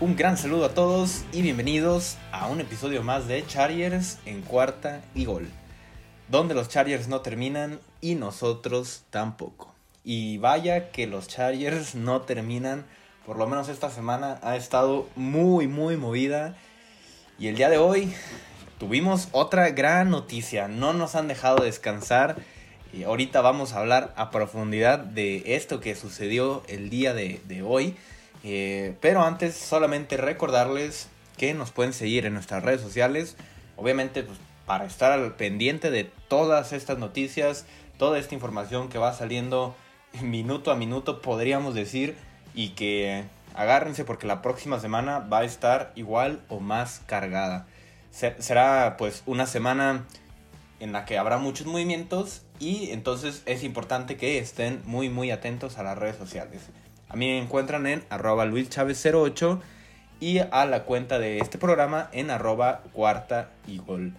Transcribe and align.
Un 0.00 0.16
gran 0.16 0.38
saludo 0.38 0.64
a 0.64 0.72
todos 0.72 1.24
y 1.30 1.42
bienvenidos 1.42 2.16
a 2.32 2.46
un 2.46 2.62
episodio 2.62 3.02
más 3.02 3.28
de 3.28 3.46
Chargers 3.46 4.16
en 4.24 4.40
cuarta 4.40 5.02
y 5.14 5.26
gol, 5.26 5.46
donde 6.28 6.54
los 6.54 6.70
Chargers 6.70 7.06
no 7.08 7.20
terminan 7.20 7.80
y 8.00 8.14
nosotros 8.14 9.02
tampoco. 9.10 9.74
Y 10.02 10.38
vaya 10.38 10.90
que 10.90 11.06
los 11.06 11.28
Chargers 11.28 11.94
no 11.94 12.22
terminan, 12.22 12.86
por 13.26 13.36
lo 13.36 13.46
menos 13.46 13.68
esta 13.68 13.90
semana 13.90 14.38
ha 14.42 14.56
estado 14.56 15.06
muy 15.16 15.68
muy 15.68 15.98
movida 15.98 16.56
y 17.38 17.48
el 17.48 17.56
día 17.56 17.68
de 17.68 17.76
hoy 17.76 18.10
tuvimos 18.78 19.28
otra 19.32 19.68
gran 19.68 20.08
noticia, 20.08 20.66
no 20.66 20.94
nos 20.94 21.14
han 21.14 21.28
dejado 21.28 21.62
descansar 21.62 22.36
y 22.94 23.02
ahorita 23.02 23.42
vamos 23.42 23.74
a 23.74 23.80
hablar 23.80 24.14
a 24.16 24.30
profundidad 24.30 24.98
de 24.98 25.42
esto 25.56 25.78
que 25.80 25.94
sucedió 25.94 26.62
el 26.68 26.88
día 26.88 27.12
de, 27.12 27.42
de 27.46 27.60
hoy. 27.62 27.96
Eh, 28.42 28.96
pero 29.00 29.22
antes 29.22 29.54
solamente 29.54 30.16
recordarles 30.16 31.08
que 31.36 31.54
nos 31.54 31.70
pueden 31.70 31.92
seguir 31.92 32.26
en 32.26 32.34
nuestras 32.34 32.62
redes 32.62 32.80
sociales. 32.80 33.36
Obviamente 33.76 34.22
pues, 34.22 34.38
para 34.66 34.84
estar 34.84 35.12
al 35.12 35.36
pendiente 35.36 35.90
de 35.90 36.04
todas 36.28 36.72
estas 36.72 36.98
noticias, 36.98 37.66
toda 37.98 38.18
esta 38.18 38.34
información 38.34 38.88
que 38.88 38.98
va 38.98 39.12
saliendo 39.12 39.74
minuto 40.22 40.70
a 40.70 40.76
minuto, 40.76 41.22
podríamos 41.22 41.74
decir. 41.74 42.16
Y 42.54 42.70
que 42.70 43.24
agárrense 43.54 44.04
porque 44.04 44.26
la 44.26 44.42
próxima 44.42 44.80
semana 44.80 45.20
va 45.20 45.38
a 45.38 45.44
estar 45.44 45.92
igual 45.94 46.40
o 46.48 46.60
más 46.60 47.00
cargada. 47.06 47.66
Será 48.10 48.96
pues 48.98 49.22
una 49.26 49.46
semana 49.46 50.04
en 50.80 50.92
la 50.92 51.04
que 51.04 51.16
habrá 51.16 51.38
muchos 51.38 51.66
movimientos 51.66 52.42
y 52.58 52.90
entonces 52.90 53.42
es 53.46 53.62
importante 53.62 54.16
que 54.16 54.38
estén 54.38 54.82
muy 54.84 55.08
muy 55.08 55.30
atentos 55.30 55.78
a 55.78 55.84
las 55.84 55.96
redes 55.96 56.16
sociales. 56.16 56.62
A 57.10 57.16
mí 57.16 57.26
me 57.26 57.38
encuentran 57.38 57.88
en 57.88 58.04
arroba 58.08 58.46
luischavez08 58.46 59.60
y 60.20 60.38
a 60.38 60.64
la 60.64 60.84
cuenta 60.84 61.18
de 61.18 61.38
este 61.38 61.58
programa 61.58 62.08
en 62.12 62.30
arroba 62.30 62.82
cuarta 62.92 63.50
gol 63.84 64.14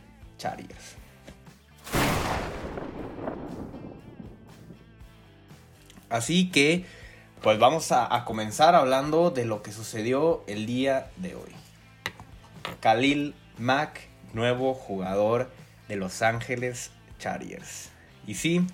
Así 6.09 6.49
que, 6.51 6.85
pues 7.41 7.59
vamos 7.59 7.93
a, 7.93 8.13
a, 8.13 8.25
comenzar 8.25 8.75
hablando 8.75 9.29
de 9.29 9.45
lo 9.45 9.61
que 9.63 9.71
sucedió 9.71 10.43
el 10.47 10.65
día 10.65 11.09
de 11.15 11.35
hoy. 11.35 11.51
Khalil 12.81 13.35
Mack, 13.57 14.01
nuevo 14.33 14.73
jugador 14.73 15.49
de 15.87 15.95
Los 15.95 16.21
Ángeles 16.21 16.91
Chargers. 17.19 17.89
Y 18.27 18.35
sí, 18.35 18.65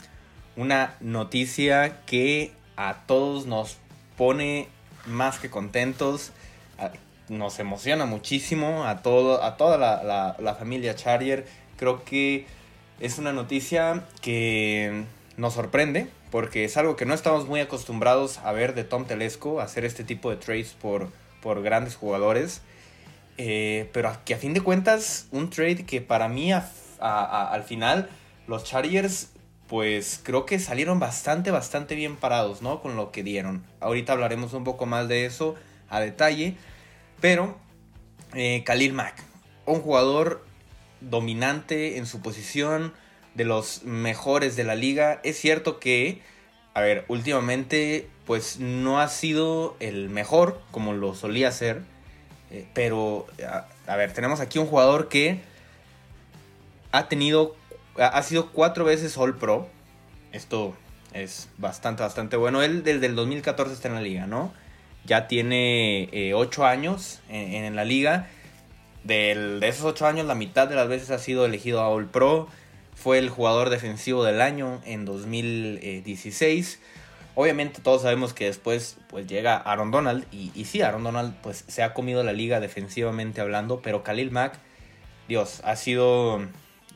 una 0.55 0.95
noticia 1.01 2.03
que 2.05 2.53
a 2.77 3.03
todos 3.05 3.45
nos 3.45 3.77
pone 4.17 4.67
más 5.05 5.39
que 5.39 5.49
contentos, 5.49 6.31
nos 7.29 7.59
emociona 7.59 8.05
muchísimo 8.05 8.85
a, 8.85 9.01
todo, 9.01 9.43
a 9.43 9.57
toda 9.57 9.77
la, 9.77 10.55
familia 10.55 10.95
Charrier. 10.95 11.45
Creo 11.77 12.03
que 12.03 12.45
es 12.99 13.17
una 13.19 13.33
noticia 13.33 14.05
que 14.21 15.03
nos 15.37 15.53
sorprende 15.53 16.09
porque 16.31 16.65
es 16.65 16.75
algo 16.75 16.95
que 16.95 17.05
no 17.05 17.13
estamos 17.13 17.47
muy 17.47 17.61
acostumbrados 17.61 18.39
a 18.39 18.51
ver 18.51 18.75
de 18.75 18.83
Tom 18.83 19.05
Telesco, 19.05 19.61
hacer 19.61 19.85
este 19.85 20.03
tipo 20.03 20.29
de 20.29 20.35
trades 20.35 20.75
por, 20.81 21.09
por 21.41 21.61
grandes 21.61 21.95
jugadores. 21.95 22.61
Eh, 23.37 23.89
pero 23.93 24.11
que 24.25 24.33
a 24.33 24.37
fin 24.37 24.53
de 24.53 24.61
cuentas, 24.61 25.27
un 25.31 25.49
trade 25.49 25.85
que 25.85 26.01
para 26.01 26.27
mí 26.27 26.51
al 26.51 27.63
final 27.63 28.09
los 28.47 28.63
Chargers 28.63 29.29
pues 29.67 30.19
creo 30.23 30.45
que 30.45 30.59
salieron 30.59 30.99
bastante, 30.99 31.51
bastante 31.51 31.95
bien 31.95 32.15
parados, 32.15 32.61
¿no? 32.61 32.81
Con 32.81 32.95
lo 32.95 33.11
que 33.11 33.23
dieron. 33.23 33.65
Ahorita 33.79 34.13
hablaremos 34.13 34.53
un 34.53 34.63
poco 34.63 34.85
más 34.85 35.07
de 35.07 35.25
eso 35.25 35.55
a 35.89 35.99
detalle. 35.99 36.55
Pero 37.19 37.57
eh, 38.33 38.63
Khalil 38.65 38.93
Mack, 38.93 39.23
un 39.65 39.81
jugador 39.81 40.45
dominante 41.01 41.97
en 41.97 42.05
su 42.05 42.21
posición, 42.21 42.93
de 43.35 43.45
los 43.45 43.83
mejores 43.83 44.55
de 44.55 44.63
la 44.63 44.75
liga. 44.75 45.19
Es 45.23 45.37
cierto 45.37 45.79
que, 45.79 46.21
a 46.73 46.81
ver, 46.81 47.05
últimamente 47.07 48.09
pues 48.25 48.59
no 48.59 48.99
ha 48.99 49.07
sido 49.07 49.77
el 49.79 50.09
mejor 50.09 50.59
como 50.71 50.93
lo 50.93 51.13
solía 51.13 51.51
ser. 51.51 51.83
Eh, 52.49 52.67
pero, 52.73 53.27
a, 53.47 53.67
a 53.85 53.95
ver, 53.95 54.13
tenemos 54.13 54.39
aquí 54.39 54.57
un 54.59 54.65
jugador 54.65 55.07
que 55.07 55.41
ha 56.91 57.07
tenido 57.09 57.55
ha 57.99 58.23
sido 58.23 58.51
cuatro 58.51 58.85
veces 58.85 59.17
All 59.17 59.35
Pro. 59.35 59.67
Esto 60.31 60.75
es 61.13 61.49
bastante, 61.57 62.03
bastante 62.03 62.37
bueno. 62.37 62.61
Él 62.61 62.83
desde 62.83 63.05
el 63.07 63.15
2014 63.15 63.73
está 63.73 63.87
en 63.87 63.95
la 63.95 64.01
liga, 64.01 64.27
¿no? 64.27 64.53
Ya 65.05 65.27
tiene 65.27 66.09
eh, 66.11 66.33
ocho 66.33 66.65
años 66.65 67.21
en, 67.29 67.75
la 67.75 67.85
liga. 67.85 68.27
de 69.03 69.59
esos 69.63 69.85
ocho 69.85 70.05
años, 70.05 70.25
la 70.25 70.35
mitad 70.35 70.67
de 70.67 70.75
las 70.75 70.87
veces 70.87 71.11
ha 71.11 71.19
sido 71.19 71.45
elegido 71.45 71.81
a 71.81 71.89
All 71.89 72.07
Pro. 72.07 72.47
Fue 72.93 73.19
el 73.19 73.29
jugador 73.29 73.69
defensivo 73.69 74.23
del 74.23 74.41
año 74.41 74.81
en 74.85 75.05
2016. 75.05 76.81
Obviamente 77.35 77.81
todos 77.81 78.01
sabemos 78.01 78.33
que 78.33 78.45
después 78.45 78.97
pues 79.09 79.27
llega 79.27 79.55
Aaron 79.55 79.91
Donald. 79.91 80.25
Y, 80.31 80.51
y 80.55 80.65
sí, 80.65 80.81
Aaron 80.81 81.03
Donald 81.03 81.35
pues 81.41 81.63
se 81.67 81.83
ha 81.83 81.93
comido 81.93 82.23
la 82.23 82.33
liga 82.33 82.59
defensivamente 82.59 83.39
hablando. 83.39 83.81
Pero 83.81 84.03
Khalil 84.03 84.31
Mack, 84.31 84.59
Dios, 85.27 85.61
ha 85.63 85.75
sido 85.75 86.41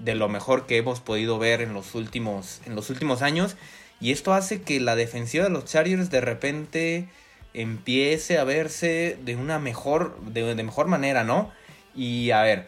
de 0.03 0.15
lo 0.15 0.29
mejor 0.29 0.65
que 0.65 0.77
hemos 0.77 0.99
podido 0.99 1.39
ver 1.39 1.61
en 1.61 1.73
los 1.73 1.95
últimos, 1.95 2.61
en 2.65 2.75
los 2.75 2.89
últimos 2.89 3.21
años. 3.21 3.55
Y 3.99 4.11
esto 4.11 4.33
hace 4.33 4.61
que 4.61 4.79
la 4.79 4.95
defensiva 4.95 5.43
de 5.43 5.49
los 5.49 5.65
Chargers 5.65 6.09
de 6.09 6.21
repente 6.21 7.07
empiece 7.53 8.37
a 8.37 8.43
verse 8.43 9.17
de 9.23 9.35
una 9.35 9.59
mejor, 9.59 10.19
de, 10.21 10.55
mejor 10.63 10.87
manera, 10.87 11.23
¿no? 11.23 11.51
Y 11.95 12.31
a 12.31 12.41
ver, 12.41 12.67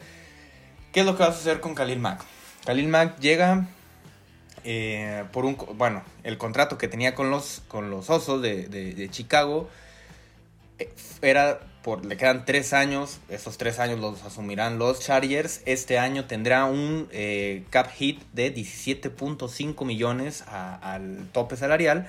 ¿qué 0.91 0.99
es 0.99 1.05
lo 1.05 1.15
que 1.15 1.23
va 1.23 1.29
a 1.29 1.33
suceder 1.33 1.59
con 1.59 1.73
Khalil 1.73 1.99
Mack? 1.99 2.23
Khalil 2.65 2.87
Mack 2.87 3.19
llega 3.19 3.67
eh, 4.63 5.23
por 5.31 5.45
un, 5.45 5.57
bueno, 5.75 6.03
el 6.23 6.37
contrato 6.37 6.77
que 6.77 6.87
tenía 6.87 7.15
con 7.15 7.31
los, 7.31 7.63
con 7.67 7.89
los 7.89 8.09
Osos 8.09 8.41
de, 8.41 8.67
de 8.67 9.09
Chicago 9.09 9.69
eh, 10.79 10.93
era 11.21 11.59
le 12.03 12.15
quedan 12.15 12.45
tres 12.45 12.71
años, 12.71 13.19
esos 13.27 13.57
tres 13.57 13.77
años 13.79 13.99
los 13.99 14.23
asumirán 14.23 14.79
los 14.79 15.01
Chargers. 15.01 15.61
Este 15.65 15.99
año 15.99 16.25
tendrá 16.25 16.63
un 16.65 17.09
eh, 17.11 17.65
cap 17.71 17.89
hit 17.91 18.21
de 18.31 18.55
17.5 18.55 19.85
millones 19.85 20.45
al 20.47 21.27
tope 21.33 21.57
salarial. 21.57 22.07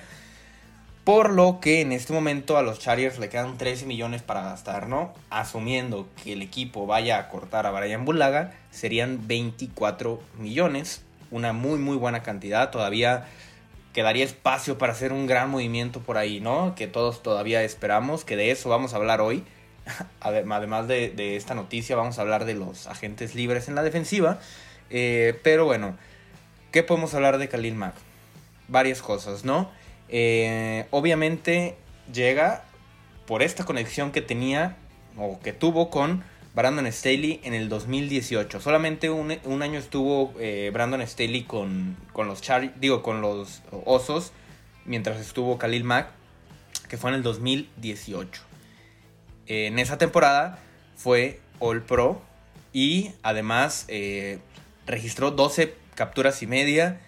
Por 1.03 1.29
lo 1.29 1.59
que 1.59 1.81
en 1.81 1.91
este 1.91 2.13
momento 2.13 2.57
a 2.57 2.63
los 2.63 2.79
Chargers 2.79 3.19
le 3.19 3.27
quedan 3.27 3.57
13 3.57 3.85
millones 3.85 4.21
para 4.23 4.41
gastar, 4.43 4.87
¿no? 4.87 5.13
Asumiendo 5.29 6.07
que 6.23 6.33
el 6.33 6.41
equipo 6.41 6.87
vaya 6.87 7.19
a 7.19 7.27
cortar 7.27 7.67
a 7.67 7.71
Brian 7.71 8.05
Bulaga, 8.05 8.53
serían 8.71 9.27
24 9.27 10.21
millones. 10.39 11.03
Una 11.31 11.51
muy, 11.51 11.79
muy 11.79 11.97
buena 11.97 12.23
cantidad. 12.23 12.71
Todavía 12.71 13.27
quedaría 13.95 14.25
espacio 14.25 14.77
para 14.77 14.91
hacer 14.91 15.13
un 15.13 15.25
gran 15.25 15.49
movimiento 15.49 16.01
por 16.01 16.17
ahí, 16.17 16.41
¿no? 16.41 16.75
Que 16.75 16.85
todos 16.85 17.23
todavía 17.23 17.63
esperamos, 17.63 18.25
que 18.25 18.35
de 18.35 18.51
eso 18.51 18.67
vamos 18.67 18.93
a 18.93 18.97
hablar 18.97 19.21
hoy. 19.21 19.45
Además 20.19 20.89
de, 20.89 21.37
esta 21.37 21.55
noticia, 21.55 21.95
vamos 21.95 22.19
a 22.19 22.21
hablar 22.21 22.43
de 22.43 22.55
los 22.55 22.87
agentes 22.87 23.35
libres 23.35 23.69
en 23.69 23.75
la 23.75 23.83
defensiva. 23.83 24.37
Eh, 24.89 25.39
pero 25.43 25.63
bueno, 25.63 25.95
¿qué 26.73 26.83
podemos 26.83 27.13
hablar 27.13 27.37
de 27.37 27.47
Khalil 27.47 27.75
Mack? 27.75 27.95
Varias 28.67 29.01
cosas, 29.01 29.45
¿no? 29.45 29.71
Eh, 30.09 30.87
obviamente 30.91 31.77
llega 32.11 32.65
por 33.25 33.43
esta 33.43 33.63
conexión 33.63 34.11
que 34.11 34.21
tenía 34.21 34.75
o 35.17 35.39
que 35.39 35.53
tuvo 35.53 35.89
con 35.89 36.25
Brandon 36.55 36.87
Staley 36.91 37.41
en 37.43 37.53
el 37.53 37.69
2018. 37.69 38.59
Solamente 38.61 39.09
un, 39.09 39.61
año 39.61 39.77
estuvo 39.77 40.33
eh, 40.39 40.71
Brandon 40.73 41.05
Staley 41.05 41.43
con, 41.43 41.97
con 42.13 42.27
los 42.27 42.41
digo, 42.79 43.03
con 43.03 43.21
los 43.21 43.61
Osos, 43.85 44.31
mientras 44.85 45.19
estuvo 45.19 45.57
Khalil 45.57 45.83
Mack, 45.83 46.07
que 46.87 46.97
fue 46.97 47.11
en 47.11 47.17
el 47.17 47.23
2018 47.23 48.55
en 49.47 49.79
esa 49.79 49.97
temporada 49.97 50.59
fue 50.95 51.39
All 51.59 51.83
Pro 51.83 52.21
y 52.73 53.11
además 53.21 53.85
eh, 53.87 54.39
registró 54.85 55.31
12 55.31 55.75
capturas 55.95 56.41
y 56.41 56.47
media, 56.47 56.99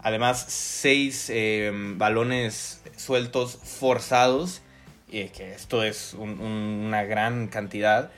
además 0.00 0.44
6 0.48 1.30
eh, 1.30 1.72
balones 1.96 2.82
sueltos 2.96 3.58
forzados, 3.62 4.62
que 5.10 5.54
esto 5.54 5.84
es 5.84 6.12
una 6.14 7.04
gran 7.04 7.48
cantidad 7.48 8.10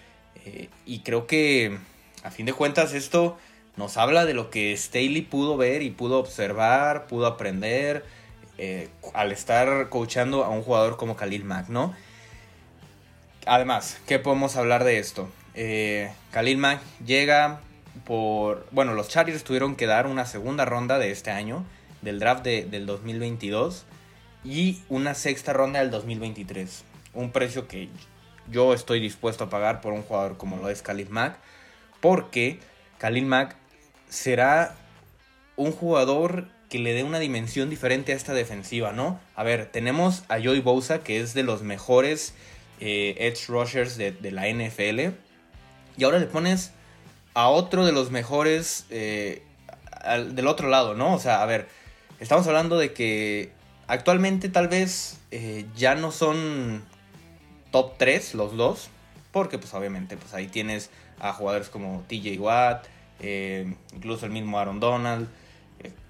y 0.86 1.00
creo 1.00 1.26
que 1.26 1.78
a 2.22 2.30
fin 2.30 2.46
de 2.46 2.52
cuentas 2.52 2.92
esto 2.92 3.38
nos 3.76 3.96
habla 3.96 4.26
de 4.26 4.34
lo 4.34 4.50
que 4.50 4.76
Staley 4.76 5.22
pudo 5.22 5.56
ver 5.56 5.82
y 5.82 5.90
pudo 5.90 6.18
observar, 6.18 7.06
pudo 7.06 7.26
aprender 7.26 8.04
eh, 8.58 8.88
al 9.14 9.32
estar 9.32 9.88
coachando 9.88 10.44
a 10.44 10.50
un 10.50 10.62
jugador 10.62 10.96
como 10.96 11.16
Khalil 11.16 11.44
Mack, 11.44 11.68
¿no? 11.68 11.94
Además, 13.46 13.98
¿qué 14.06 14.18
podemos 14.18 14.56
hablar 14.56 14.84
de 14.84 14.98
esto? 14.98 15.30
Eh, 15.54 16.12
Khalil 16.30 16.58
Mack 16.58 16.82
llega 17.06 17.60
por... 18.04 18.66
Bueno, 18.70 18.92
los 18.92 19.08
Chargers 19.08 19.44
tuvieron 19.44 19.76
que 19.76 19.86
dar 19.86 20.06
una 20.06 20.26
segunda 20.26 20.66
ronda 20.66 20.98
de 20.98 21.10
este 21.10 21.30
año, 21.30 21.64
del 22.02 22.18
draft 22.18 22.44
del 22.44 22.84
2022, 22.84 23.86
y 24.44 24.82
una 24.90 25.14
sexta 25.14 25.54
ronda 25.54 25.80
del 25.80 25.90
2023. 25.90 26.84
Un 27.14 27.30
precio 27.32 27.66
que 27.66 27.88
yo 28.50 28.74
estoy 28.74 29.00
dispuesto 29.00 29.44
a 29.44 29.50
pagar 29.50 29.80
por 29.80 29.92
un 29.92 30.02
jugador 30.02 30.36
como 30.36 30.56
lo 30.56 30.68
es 30.68 30.82
Khalil 30.82 31.10
Mack. 31.10 31.38
Porque 32.00 32.58
Khalil 32.98 33.26
Mack 33.26 33.56
será 34.08 34.74
un 35.56 35.72
jugador 35.72 36.48
que 36.68 36.78
le 36.78 36.94
dé 36.94 37.02
una 37.02 37.18
dimensión 37.18 37.68
diferente 37.68 38.12
a 38.12 38.16
esta 38.16 38.32
defensiva, 38.32 38.92
¿no? 38.92 39.20
A 39.34 39.42
ver, 39.42 39.66
tenemos 39.66 40.22
a 40.28 40.40
Joey 40.40 40.60
Bosa, 40.60 41.00
que 41.00 41.20
es 41.20 41.34
de 41.34 41.42
los 41.42 41.62
mejores 41.62 42.32
eh, 42.80 43.16
edge 43.18 43.48
rushers 43.48 43.96
de, 43.96 44.14
la 44.30 44.48
NFL. 44.48 45.14
Y 45.98 46.04
ahora 46.04 46.18
le 46.18 46.26
pones 46.26 46.72
a 47.34 47.48
otro 47.48 47.84
de 47.84 47.92
los 47.92 48.10
mejores 48.10 48.86
eh, 48.90 49.42
del 50.32 50.46
otro 50.46 50.68
lado, 50.68 50.94
¿no? 50.94 51.12
O 51.12 51.18
sea, 51.18 51.42
a 51.42 51.46
ver, 51.46 51.68
estamos 52.20 52.46
hablando 52.46 52.78
de 52.78 52.92
que 52.92 53.52
actualmente 53.86 54.48
tal 54.48 54.68
vez 54.68 55.18
eh, 55.32 55.66
ya 55.76 55.96
no 55.96 56.12
son 56.12 56.84
top 57.70 57.94
3 57.98 58.34
los 58.34 58.56
dos. 58.56 58.90
Porque 59.32 59.58
pues 59.58 59.72
obviamente 59.74 60.16
pues 60.16 60.34
ahí 60.34 60.48
tienes 60.48 60.90
a 61.20 61.32
jugadores 61.32 61.68
como 61.68 62.02
TJ 62.08 62.38
Watt, 62.40 62.86
incluso 63.94 64.26
el 64.26 64.32
mismo 64.32 64.58
Aaron 64.58 64.80
Donald 64.80 65.28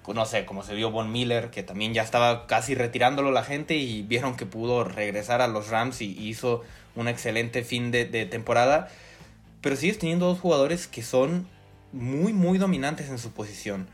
no 0.07 0.25
sé, 0.25 0.45
como 0.45 0.63
se 0.63 0.75
vio 0.75 0.91
Von 0.91 1.11
Miller, 1.11 1.49
que 1.49 1.63
también 1.63 1.93
ya 1.93 2.01
estaba 2.01 2.47
casi 2.47 2.75
retirándolo 2.75 3.31
la 3.31 3.43
gente 3.43 3.75
y 3.75 4.01
vieron 4.01 4.35
que 4.35 4.45
pudo 4.45 4.83
regresar 4.83 5.41
a 5.41 5.47
los 5.47 5.69
Rams 5.69 6.01
y 6.01 6.17
hizo 6.27 6.63
un 6.95 7.07
excelente 7.07 7.63
fin 7.63 7.91
de, 7.91 8.05
temporada. 8.25 8.89
Pero 9.61 9.75
sigues 9.75 9.99
teniendo 9.99 10.25
dos 10.25 10.39
jugadores 10.39 10.87
que 10.87 11.03
son 11.03 11.47
muy, 11.93 12.33
muy 12.33 12.57
dominantes 12.57 13.09
en 13.09 13.19
su 13.19 13.31
posición. 13.31 13.87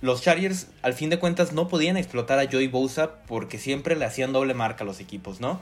Los 0.00 0.22
Chargers, 0.22 0.66
al 0.82 0.94
fin 0.94 1.10
de 1.10 1.20
cuentas, 1.20 1.52
no 1.52 1.68
podían 1.68 1.96
explotar 1.96 2.38
a 2.40 2.50
Joey 2.50 2.66
Bosa 2.66 3.22
porque 3.26 3.58
siempre 3.58 3.94
le 3.94 4.04
hacían 4.04 4.32
doble 4.32 4.54
marca 4.54 4.82
a 4.82 4.86
los 4.86 4.98
equipos, 4.98 5.40
¿no? 5.40 5.60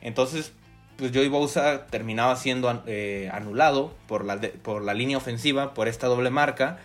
Entonces, 0.00 0.52
pues 0.96 1.12
Joey 1.12 1.28
Bosa 1.28 1.86
terminaba 1.86 2.36
siendo 2.36 2.82
eh, 2.86 3.30
anulado 3.32 3.94
por 4.06 4.24
la, 4.24 4.40
por 4.62 4.82
la 4.82 4.94
línea 4.94 5.16
ofensiva, 5.16 5.74
por 5.74 5.88
esta 5.88 6.06
doble 6.06 6.30
marca 6.30 6.78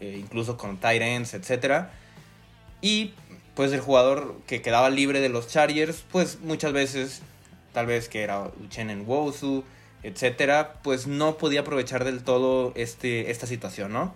eh, 0.00 0.16
incluso 0.18 0.56
con 0.56 0.78
tight 0.78 1.02
ends, 1.02 1.34
etc. 1.34 1.88
Y 2.80 3.12
pues 3.54 3.72
el 3.72 3.80
jugador 3.80 4.34
que 4.46 4.62
quedaba 4.62 4.88
libre 4.88 5.20
de 5.20 5.28
los 5.28 5.46
Chargers, 5.46 6.04
pues 6.10 6.40
muchas 6.40 6.72
veces, 6.72 7.20
tal 7.74 7.84
vez 7.84 8.08
que 8.08 8.22
era 8.22 8.50
Uchenen 8.64 9.04
Wosu, 9.06 9.62
etc., 10.02 10.68
pues 10.82 11.06
no 11.06 11.36
podía 11.36 11.60
aprovechar 11.60 12.04
del 12.04 12.24
todo 12.24 12.72
este, 12.76 13.30
esta 13.30 13.46
situación, 13.46 13.92
¿no? 13.92 14.14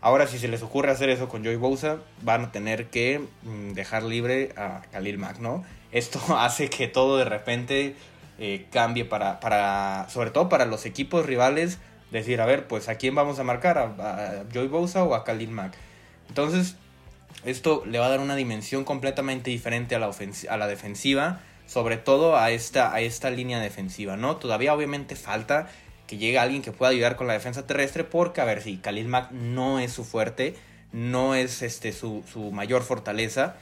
Ahora, 0.00 0.26
si 0.26 0.38
se 0.38 0.48
les 0.48 0.62
ocurre 0.62 0.90
hacer 0.90 1.10
eso 1.10 1.28
con 1.28 1.44
Joey 1.44 1.56
Bosa, 1.56 1.98
van 2.22 2.44
a 2.44 2.52
tener 2.52 2.86
que 2.86 3.20
mm, 3.42 3.72
dejar 3.72 4.04
libre 4.04 4.54
a 4.56 4.82
Khalil 4.90 5.18
Mack, 5.18 5.38
¿no? 5.40 5.64
Esto 5.92 6.20
hace 6.38 6.70
que 6.70 6.88
todo 6.88 7.18
de 7.18 7.24
repente 7.24 7.96
eh, 8.38 8.66
cambie 8.70 9.04
para, 9.04 9.40
para, 9.40 10.06
sobre 10.10 10.30
todo 10.30 10.48
para 10.48 10.66
los 10.66 10.86
equipos 10.86 11.26
rivales, 11.26 11.78
decir, 12.10 12.40
a 12.40 12.46
ver, 12.46 12.66
pues 12.66 12.88
a 12.88 12.96
quién 12.96 13.14
vamos 13.14 13.38
a 13.38 13.44
marcar, 13.44 13.78
a, 13.78 14.44
Joey 14.52 14.68
Bosa 14.68 15.04
o 15.04 15.14
a 15.14 15.24
Khalil 15.24 15.50
Mack. 15.50 15.74
Entonces, 16.28 16.76
esto 17.44 17.82
le 17.86 17.98
va 17.98 18.06
a 18.06 18.10
dar 18.10 18.20
una 18.20 18.36
dimensión 18.36 18.84
completamente 18.84 19.50
diferente 19.50 19.94
a 19.94 19.98
la, 19.98 20.10
a 20.50 20.56
la 20.56 20.66
defensiva, 20.66 21.40
sobre 21.66 21.96
todo 21.96 22.36
a 22.36 22.50
esta, 22.50 22.94
a 22.94 23.00
esta 23.00 23.30
línea 23.30 23.60
defensiva, 23.60 24.16
¿no? 24.16 24.36
Todavía 24.36 24.74
obviamente 24.74 25.16
falta 25.16 25.68
que 26.06 26.16
llegue 26.16 26.38
alguien 26.38 26.62
que 26.62 26.72
pueda 26.72 26.90
ayudar 26.90 27.16
con 27.16 27.26
la 27.26 27.34
defensa 27.34 27.66
terrestre, 27.66 28.02
porque, 28.02 28.40
a 28.40 28.44
ver, 28.44 28.62
si 28.62 28.78
Khalil 28.78 29.08
Mack 29.08 29.30
no 29.30 29.78
es 29.78 29.92
su 29.92 30.04
fuerte, 30.04 30.56
no 30.90 31.34
es 31.34 31.62
este, 31.62 31.92
su, 31.92 32.22
mayor 32.52 32.82
fortaleza 32.82 33.56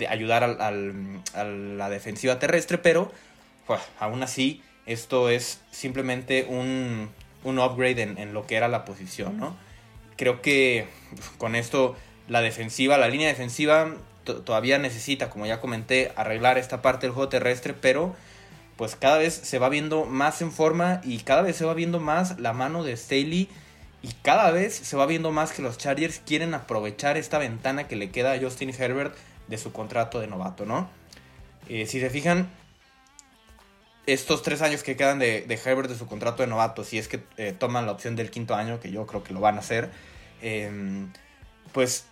de 0.00 0.08
ayudar 0.08 0.42
al, 0.42 1.22
a 1.34 1.44
la 1.44 1.88
defensiva 1.90 2.40
terrestre, 2.40 2.78
pero 2.78 3.12
pues, 3.66 3.80
aún 4.00 4.24
así 4.24 4.62
esto 4.86 5.28
es 5.28 5.60
simplemente 5.70 6.46
un, 6.48 7.10
un 7.44 7.58
upgrade 7.60 8.02
en, 8.02 8.34
lo 8.34 8.46
que 8.46 8.56
era 8.56 8.66
la 8.66 8.84
posición, 8.84 9.38
¿no? 9.38 9.56
Creo 10.16 10.42
que 10.42 10.86
con 11.38 11.54
esto 11.54 11.94
la 12.26 12.40
defensiva, 12.40 12.98
la 12.98 13.08
línea 13.08 13.28
defensiva 13.28 13.94
todavía 14.24 14.78
necesita, 14.78 15.30
como 15.30 15.46
ya 15.46 15.60
comenté, 15.60 16.12
arreglar 16.16 16.58
esta 16.58 16.82
parte 16.82 17.06
del 17.06 17.14
juego 17.14 17.28
terrestre, 17.28 17.74
pero 17.74 18.16
pues 18.76 18.96
cada 18.96 19.18
vez 19.18 19.34
se 19.34 19.58
va 19.58 19.68
viendo 19.68 20.06
más 20.06 20.40
en 20.42 20.50
forma 20.50 21.00
y 21.04 21.18
cada 21.18 21.42
vez 21.42 21.56
se 21.56 21.64
va 21.64 21.74
viendo 21.74 22.00
más 22.00 22.40
la 22.40 22.52
mano 22.52 22.82
de 22.82 22.96
Staley 22.96 23.48
y 24.02 24.08
cada 24.22 24.50
vez 24.50 24.74
se 24.74 24.96
va 24.96 25.06
viendo 25.06 25.30
más 25.30 25.52
que 25.52 25.62
los 25.62 25.76
Chargers 25.76 26.20
quieren 26.24 26.54
aprovechar 26.54 27.18
esta 27.18 27.38
ventana 27.38 27.86
que 27.86 27.96
le 27.96 28.10
queda 28.10 28.32
a 28.32 28.40
Justin 28.40 28.70
Herbert 28.76 29.14
de 29.50 29.58
su 29.58 29.72
contrato 29.72 30.20
de 30.20 30.28
novato, 30.28 30.64
¿no? 30.64 30.88
Eh, 31.68 31.86
si 31.86 32.00
se 32.00 32.08
fijan, 32.08 32.48
estos 34.06 34.42
tres 34.42 34.62
años 34.62 34.82
que 34.82 34.96
quedan 34.96 35.18
de, 35.18 35.44
Herbert 35.64 35.90
de 35.90 35.96
su 35.96 36.06
contrato 36.06 36.42
de 36.42 36.48
novato, 36.48 36.84
si 36.84 36.98
es 36.98 37.08
que 37.08 37.22
eh, 37.36 37.52
toman 37.52 37.84
la 37.84 37.92
opción 37.92 38.16
del 38.16 38.30
quinto 38.30 38.54
año, 38.54 38.80
que 38.80 38.90
yo 38.90 39.06
creo 39.06 39.22
que 39.22 39.34
lo 39.34 39.40
van 39.40 39.56
a 39.56 39.58
hacer, 39.58 39.90
em, 40.40 41.12
pues 41.72 42.06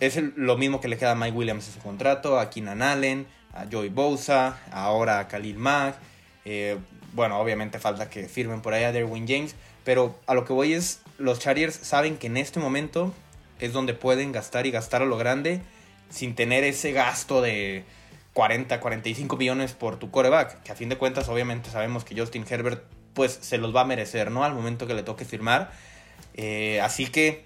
es 0.00 0.16
lo 0.36 0.56
mismo 0.56 0.80
que 0.80 0.88
le 0.88 0.96
queda 0.96 1.12
a 1.12 1.14
Mike 1.14 1.36
Williams 1.36 1.68
en 1.68 1.74
su 1.74 1.80
contrato, 1.80 2.40
a 2.40 2.50
Keenan 2.50 2.82
Allen, 2.82 3.26
a 3.52 3.66
Joey 3.70 3.90
Bosa, 3.90 4.58
ahora 4.72 5.18
a 5.18 5.28
Khalil 5.28 5.58
Mack. 5.58 5.96
Eh, 6.44 6.78
bueno, 7.12 7.38
obviamente 7.38 7.78
falta 7.78 8.08
que 8.08 8.28
firmen 8.28 8.62
por 8.62 8.72
ahí 8.72 8.84
a 8.84 8.92
Derwin 8.92 9.28
James, 9.28 9.54
pero 9.84 10.18
a 10.26 10.34
lo 10.34 10.44
que 10.44 10.52
voy 10.52 10.72
es, 10.72 11.02
los 11.18 11.38
Chargers 11.38 11.74
saben 11.74 12.16
que 12.16 12.28
en 12.28 12.36
este 12.36 12.60
momento 12.60 13.12
es 13.58 13.72
donde 13.72 13.94
pueden 13.94 14.32
gastar 14.32 14.66
y 14.66 14.70
gastar 14.70 15.02
a 15.02 15.04
lo 15.04 15.18
grande 15.18 15.60
sin 16.10 16.34
tener 16.34 16.64
ese 16.64 16.92
gasto 16.92 17.40
de 17.40 17.84
40, 18.34 18.80
45 18.80 19.36
millones 19.36 19.72
por 19.72 19.98
tu 19.98 20.10
coreback, 20.10 20.62
que 20.62 20.72
a 20.72 20.74
fin 20.74 20.88
de 20.88 20.98
cuentas 20.98 21.28
obviamente 21.28 21.70
sabemos 21.70 22.04
que 22.04 22.18
Justin 22.18 22.44
Herbert 22.48 22.84
pues 23.14 23.38
se 23.40 23.58
los 23.58 23.74
va 23.74 23.82
a 23.82 23.84
merecer, 23.84 24.30
¿no? 24.30 24.44
Al 24.44 24.54
momento 24.54 24.86
que 24.86 24.94
le 24.94 25.02
toque 25.02 25.24
firmar. 25.24 25.72
Eh, 26.34 26.80
así 26.80 27.06
que 27.06 27.44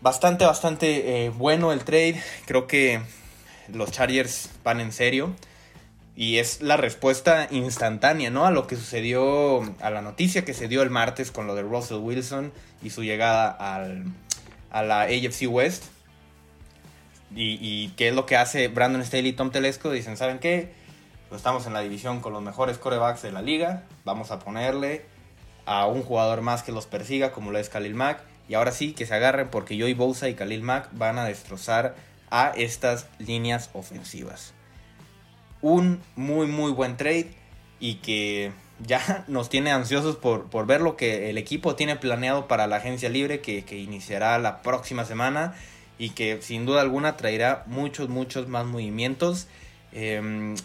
bastante, 0.00 0.44
bastante 0.44 1.24
eh, 1.24 1.30
bueno 1.30 1.72
el 1.72 1.84
trade. 1.84 2.22
Creo 2.46 2.66
que 2.66 3.00
los 3.72 3.90
Chargers 3.90 4.50
van 4.64 4.80
en 4.80 4.92
serio. 4.92 5.34
Y 6.16 6.36
es 6.36 6.60
la 6.60 6.76
respuesta 6.76 7.48
instantánea, 7.50 8.30
¿no? 8.30 8.44
A 8.44 8.50
lo 8.50 8.66
que 8.66 8.76
sucedió, 8.76 9.62
a 9.80 9.90
la 9.90 10.02
noticia 10.02 10.44
que 10.44 10.52
se 10.52 10.68
dio 10.68 10.82
el 10.82 10.90
martes 10.90 11.30
con 11.30 11.46
lo 11.46 11.54
de 11.54 11.62
Russell 11.62 11.98
Wilson 11.98 12.52
y 12.82 12.90
su 12.90 13.02
llegada 13.02 13.48
al, 13.48 14.04
a 14.70 14.82
la 14.82 15.02
AFC 15.02 15.48
West. 15.48 15.84
Y, 17.34 17.88
qué 17.96 18.08
es 18.08 18.14
lo 18.14 18.26
que 18.26 18.36
hace 18.36 18.68
Brandon 18.68 19.04
Staley 19.04 19.30
y 19.30 19.32
Tom 19.34 19.50
Telesco. 19.50 19.90
Dicen, 19.90 20.16
¿saben 20.16 20.38
qué? 20.38 20.72
Pues 21.28 21.40
estamos 21.40 21.66
en 21.66 21.72
la 21.72 21.80
división 21.80 22.20
con 22.20 22.32
los 22.32 22.42
mejores 22.42 22.78
corebacks 22.78 23.22
de 23.22 23.30
la 23.30 23.40
liga. 23.40 23.84
Vamos 24.04 24.32
a 24.32 24.40
ponerle 24.40 25.04
a 25.64 25.86
un 25.86 26.02
jugador 26.02 26.40
más 26.40 26.62
que 26.62 26.72
los 26.72 26.86
persiga, 26.86 27.30
como 27.30 27.52
lo 27.52 27.58
es 27.58 27.68
Khalil 27.68 27.94
Mack. 27.94 28.22
Y 28.48 28.54
ahora 28.54 28.72
sí, 28.72 28.92
que 28.94 29.06
se 29.06 29.14
agarren 29.14 29.48
porque 29.48 29.78
Joey 29.78 29.94
Bosa 29.94 30.28
y 30.28 30.34
Khalil 30.34 30.62
Mack 30.62 30.88
van 30.92 31.18
a 31.18 31.24
destrozar 31.24 31.94
a 32.30 32.52
estas 32.56 33.06
líneas 33.18 33.70
ofensivas. 33.74 34.54
Un 35.62 36.00
muy, 36.16 36.48
muy 36.48 36.72
buen 36.72 36.96
trade 36.96 37.30
y 37.78 37.96
que 37.96 38.52
ya 38.84 39.24
nos 39.28 39.48
tiene 39.48 39.70
ansiosos 39.70 40.16
por, 40.16 40.50
por 40.50 40.66
ver 40.66 40.80
lo 40.80 40.96
que 40.96 41.30
el 41.30 41.38
equipo 41.38 41.76
tiene 41.76 41.94
planeado 41.94 42.48
para 42.48 42.66
la 42.66 42.76
agencia 42.76 43.08
libre 43.08 43.40
que, 43.40 43.64
que 43.64 43.78
iniciará 43.78 44.36
la 44.40 44.62
próxima 44.62 45.04
semana 45.04 45.54
y 46.00 46.10
que 46.10 46.40
sin 46.40 46.64
duda 46.64 46.80
alguna 46.80 47.18
traerá 47.18 47.62
muchos, 47.66 48.08
muchos 48.08 48.48
más 48.48 48.64
movimientos. 48.64 49.48
Em, 49.92 50.56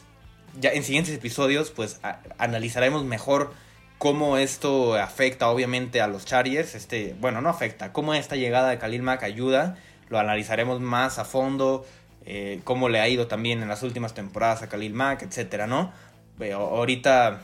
ya 0.58 0.70
en 0.72 0.84
siguientes 0.84 1.14
episodios 1.14 1.72
pues 1.72 2.00
analizaremos 2.38 3.04
mejor 3.04 3.52
cómo 3.98 4.38
esto 4.38 4.96
afecta 4.96 5.50
obviamente 5.50 6.00
a 6.00 6.08
los 6.08 6.26
Chargers, 6.26 6.74
este, 6.74 7.16
bueno, 7.20 7.42
no 7.42 7.50
afecta, 7.50 7.92
cómo 7.92 8.14
esta 8.14 8.38
llegada 8.38 8.70
de 8.70 8.78
Khalil 8.78 9.02
Mack 9.02 9.24
ayuda, 9.24 9.78
lo 10.08 10.20
analizaremos 10.20 10.80
más 10.80 11.20
a 11.20 11.26
fondo, 11.26 11.86
eh, 12.26 12.62
cómo 12.64 12.88
le 12.88 13.02
ha 13.02 13.10
ido 13.10 13.28
también 13.28 13.62
en 13.62 13.68
las 13.68 13.84
últimas 13.84 14.14
temporadas 14.14 14.62
a 14.62 14.70
Khalil 14.70 14.94
Mack, 14.94 15.24
etcétera, 15.24 15.68
¿no? 15.68 15.92
Pero 16.38 16.60
ahorita 16.60 17.42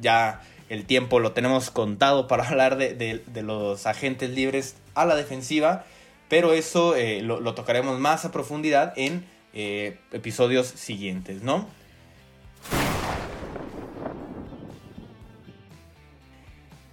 ya 0.00 0.40
el 0.68 0.84
tiempo 0.84 1.20
lo 1.20 1.30
tenemos 1.30 1.70
contado 1.70 2.26
para 2.26 2.42
hablar 2.48 2.76
de 2.76 3.42
los 3.42 3.86
agentes 3.86 4.30
libres 4.30 4.74
a 4.96 5.04
la 5.04 5.14
defensiva 5.14 5.84
pero 6.30 6.52
eso 6.52 6.94
eh, 6.94 7.20
lo, 7.22 7.54
tocaremos 7.54 7.98
más 7.98 8.24
a 8.24 8.30
profundidad 8.30 8.94
en 8.96 9.26
eh, 9.52 9.98
episodios 10.12 10.68
siguientes, 10.68 11.42
¿no? 11.42 11.68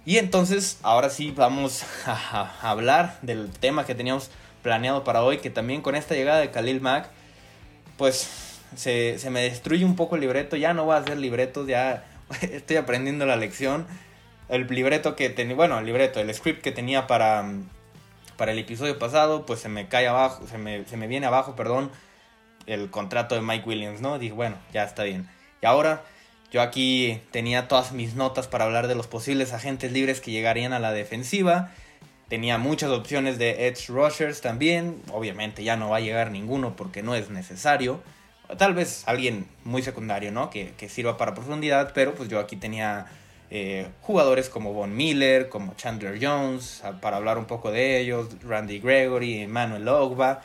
Y 0.04 0.18
entonces, 0.18 0.78
ahora 0.82 1.08
sí 1.08 1.30
vamos 1.30 1.84
a, 2.06 2.52
hablar 2.68 3.18
del 3.22 3.48
tema 3.50 3.86
que 3.86 3.94
teníamos 3.94 4.30
planeado 4.62 5.04
para 5.04 5.22
hoy, 5.22 5.38
que 5.38 5.50
también 5.50 5.82
con 5.82 5.94
esta 5.94 6.16
llegada 6.16 6.40
de 6.40 6.50
Khalil 6.50 6.80
Mack, 6.80 7.08
pues 7.96 8.58
se, 8.74 9.20
se 9.20 9.30
me 9.30 9.42
destruye 9.42 9.84
un 9.84 9.94
poco 9.94 10.16
el 10.16 10.22
libreto, 10.22 10.56
ya 10.56 10.74
no 10.74 10.84
voy 10.84 10.96
a 10.96 10.98
hacer 10.98 11.16
libretos, 11.16 11.68
ya 11.68 12.04
estoy 12.40 12.76
aprendiendo 12.76 13.24
la 13.24 13.36
lección. 13.36 13.86
El 14.48 14.66
libreto 14.66 15.14
que 15.14 15.30
tenía, 15.30 15.54
bueno, 15.54 15.78
el 15.78 15.86
libreto, 15.86 16.18
el 16.18 16.34
script 16.34 16.60
que 16.60 16.72
tenía 16.72 17.06
para 17.06 17.44
para 18.38 18.52
el 18.52 18.58
episodio 18.58 18.98
pasado, 18.98 19.44
pues 19.44 19.60
se 19.60 19.68
me 19.68 19.88
cae 19.88 20.08
abajo, 20.08 20.46
se 20.46 20.56
me, 20.56 20.86
se 20.86 20.96
me 20.96 21.08
viene 21.08 21.26
abajo, 21.26 21.54
perdón, 21.56 21.90
el 22.64 22.88
contrato 22.88 23.34
de 23.34 23.42
Mike 23.42 23.68
Williams, 23.68 24.00
¿no? 24.00 24.18
Dije, 24.18 24.32
bueno, 24.32 24.56
ya 24.72 24.84
está 24.84 25.02
bien. 25.04 25.28
Y 25.60 25.66
ahora 25.66 26.04
Yo 26.50 26.62
aquí 26.62 27.20
tenía 27.30 27.68
todas 27.68 27.92
mis 27.92 28.14
notas 28.14 28.46
para 28.46 28.64
hablar 28.64 28.88
de 28.88 28.94
los 28.94 29.06
posibles 29.06 29.52
agentes 29.52 29.92
libres 29.92 30.20
que 30.20 30.30
llegarían 30.30 30.72
a 30.72 30.78
la 30.78 30.92
defensiva. 30.92 31.72
Tenía 32.28 32.56
muchas 32.56 32.90
opciones 32.90 33.38
de 33.38 33.68
edge 33.68 33.88
rushers 33.88 34.40
también. 34.40 35.02
Obviamente 35.12 35.62
ya 35.62 35.76
no 35.76 35.90
va 35.90 35.98
a 35.98 36.00
llegar 36.00 36.30
ninguno 36.30 36.74
porque 36.74 37.02
no 37.02 37.14
es 37.14 37.28
necesario. 37.28 38.02
Tal 38.56 38.72
vez 38.72 39.02
alguien 39.06 39.46
muy 39.64 39.82
secundario, 39.82 40.32
¿no? 40.32 40.48
Que, 40.48 40.72
que 40.78 40.88
sirva 40.88 41.18
para 41.18 41.34
profundidad. 41.34 41.92
Pero 41.94 42.14
pues 42.14 42.30
yo 42.30 42.38
aquí 42.38 42.56
tenía 42.56 43.06
eh, 43.50 43.88
jugadores 44.02 44.48
como 44.48 44.72
Von 44.72 44.96
Miller, 44.96 45.48
como 45.48 45.74
Chandler 45.74 46.18
Jones, 46.20 46.82
para 47.00 47.16
hablar 47.16 47.38
un 47.38 47.46
poco 47.46 47.70
de 47.70 48.00
ellos, 48.00 48.28
Randy 48.42 48.78
Gregory, 48.78 49.46
Manuel 49.46 49.88
Ogba, 49.88 50.42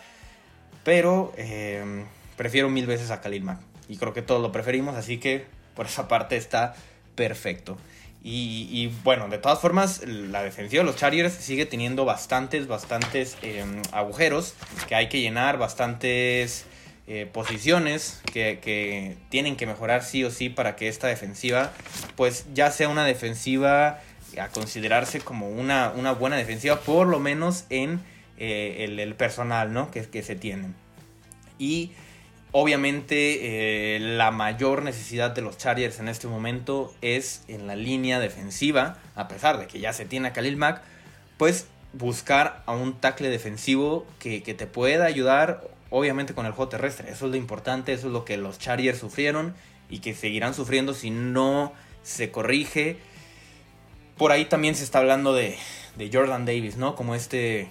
pero 0.83 1.33
eh, 1.37 2.05
prefiero 2.37 2.69
mil 2.69 2.85
veces 2.85 3.11
a 3.11 3.21
Khalil 3.21 3.43
Mack 3.43 3.59
y 3.87 3.97
creo 3.97 4.13
que 4.13 4.21
todos 4.21 4.41
lo 4.41 4.51
preferimos, 4.51 4.95
así 4.95 5.17
que 5.17 5.45
por 5.75 5.85
esa 5.85 6.07
parte 6.07 6.37
está 6.37 6.75
perfecto. 7.15 7.77
Y, 8.25 8.89
bueno, 9.03 9.27
de 9.27 9.37
todas 9.37 9.59
formas, 9.59 10.01
la 10.07 10.43
defensiva 10.43 10.81
de 10.81 10.85
los 10.85 10.95
Chargers 10.95 11.33
sigue 11.33 11.65
teniendo 11.65 12.05
bastantes, 12.05 12.67
bastantes 12.67 13.35
em, 13.41 13.81
agujeros 13.91 14.53
que 14.87 14.95
hay 14.95 15.09
que 15.09 15.19
llenar, 15.19 15.57
bastantes 15.57 16.65
eh, 17.05 17.29
posiciones 17.29 18.21
que, 18.31 19.17
tienen 19.27 19.57
que 19.57 19.65
mejorar 19.65 20.05
sí 20.05 20.23
o 20.23 20.31
sí 20.31 20.47
para 20.47 20.77
que 20.77 20.87
esta 20.87 21.07
defensiva 21.07 21.73
pues 22.15 22.45
ya 22.53 22.71
sea 22.71 22.87
una 22.87 23.03
defensiva 23.03 23.99
a 24.39 24.47
considerarse 24.47 25.19
como 25.19 25.49
una, 25.49 25.91
una 25.97 26.13
buena 26.13 26.37
defensiva 26.37 26.79
por 26.79 27.07
lo 27.07 27.19
menos 27.19 27.65
en 27.69 27.99
eh, 28.37 28.85
el, 28.97 29.15
personal 29.15 29.73
¿no? 29.73 29.91
que, 29.91 30.03
que 30.03 30.23
se 30.23 30.37
tienen 30.37 30.75
y 31.59 31.91
obviamente 32.53 33.95
eh, 33.95 33.99
la 33.99 34.31
mayor 34.31 34.81
necesidad 34.81 35.31
de 35.31 35.41
los 35.41 35.57
Chargers 35.57 35.99
en 35.99 36.07
este 36.07 36.27
momento 36.27 36.95
es 37.01 37.43
en 37.49 37.67
la 37.67 37.75
línea 37.75 38.21
defensiva 38.21 38.97
a 39.15 39.27
pesar 39.27 39.59
de 39.59 39.67
que 39.67 39.81
ya 39.81 39.91
se 39.91 40.05
tiene 40.05 40.29
a 40.29 40.31
Khalil 40.31 40.55
Mack 40.55 40.81
pues 41.35 41.67
buscar 41.91 42.63
a 42.65 42.71
un 42.71 42.93
tackle 42.93 43.27
defensivo 43.27 44.07
que, 44.19 44.41
que 44.41 44.53
te 44.53 44.67
pueda 44.67 45.03
ayudar 45.03 45.72
obviamente 45.95 46.33
con 46.33 46.47
el 46.47 46.53
juego 46.53 46.69
terrestre. 46.69 47.11
Eso 47.11 47.27
es 47.27 47.31
lo 47.31 47.37
importante, 47.37 47.93
eso 47.93 48.07
es 48.07 48.13
lo 48.13 48.25
que 48.25 48.35
los 48.35 48.57
Chargers 48.57 48.97
sufrieron 48.97 49.53
y 49.89 49.99
que 49.99 50.15
seguirán 50.15 50.55
sufriendo 50.55 50.95
si 50.95 51.11
no 51.11 51.71
se 52.01 52.31
corrige. 52.31 52.97
Por 54.17 54.31
ahí 54.31 54.45
también 54.45 54.73
se 54.73 54.83
está 54.83 54.97
hablando 54.97 55.35
de, 55.35 55.55
Jordan 56.11 56.45
Davis, 56.45 56.77
¿no? 56.77 56.95
Como 56.95 57.13
este 57.13 57.69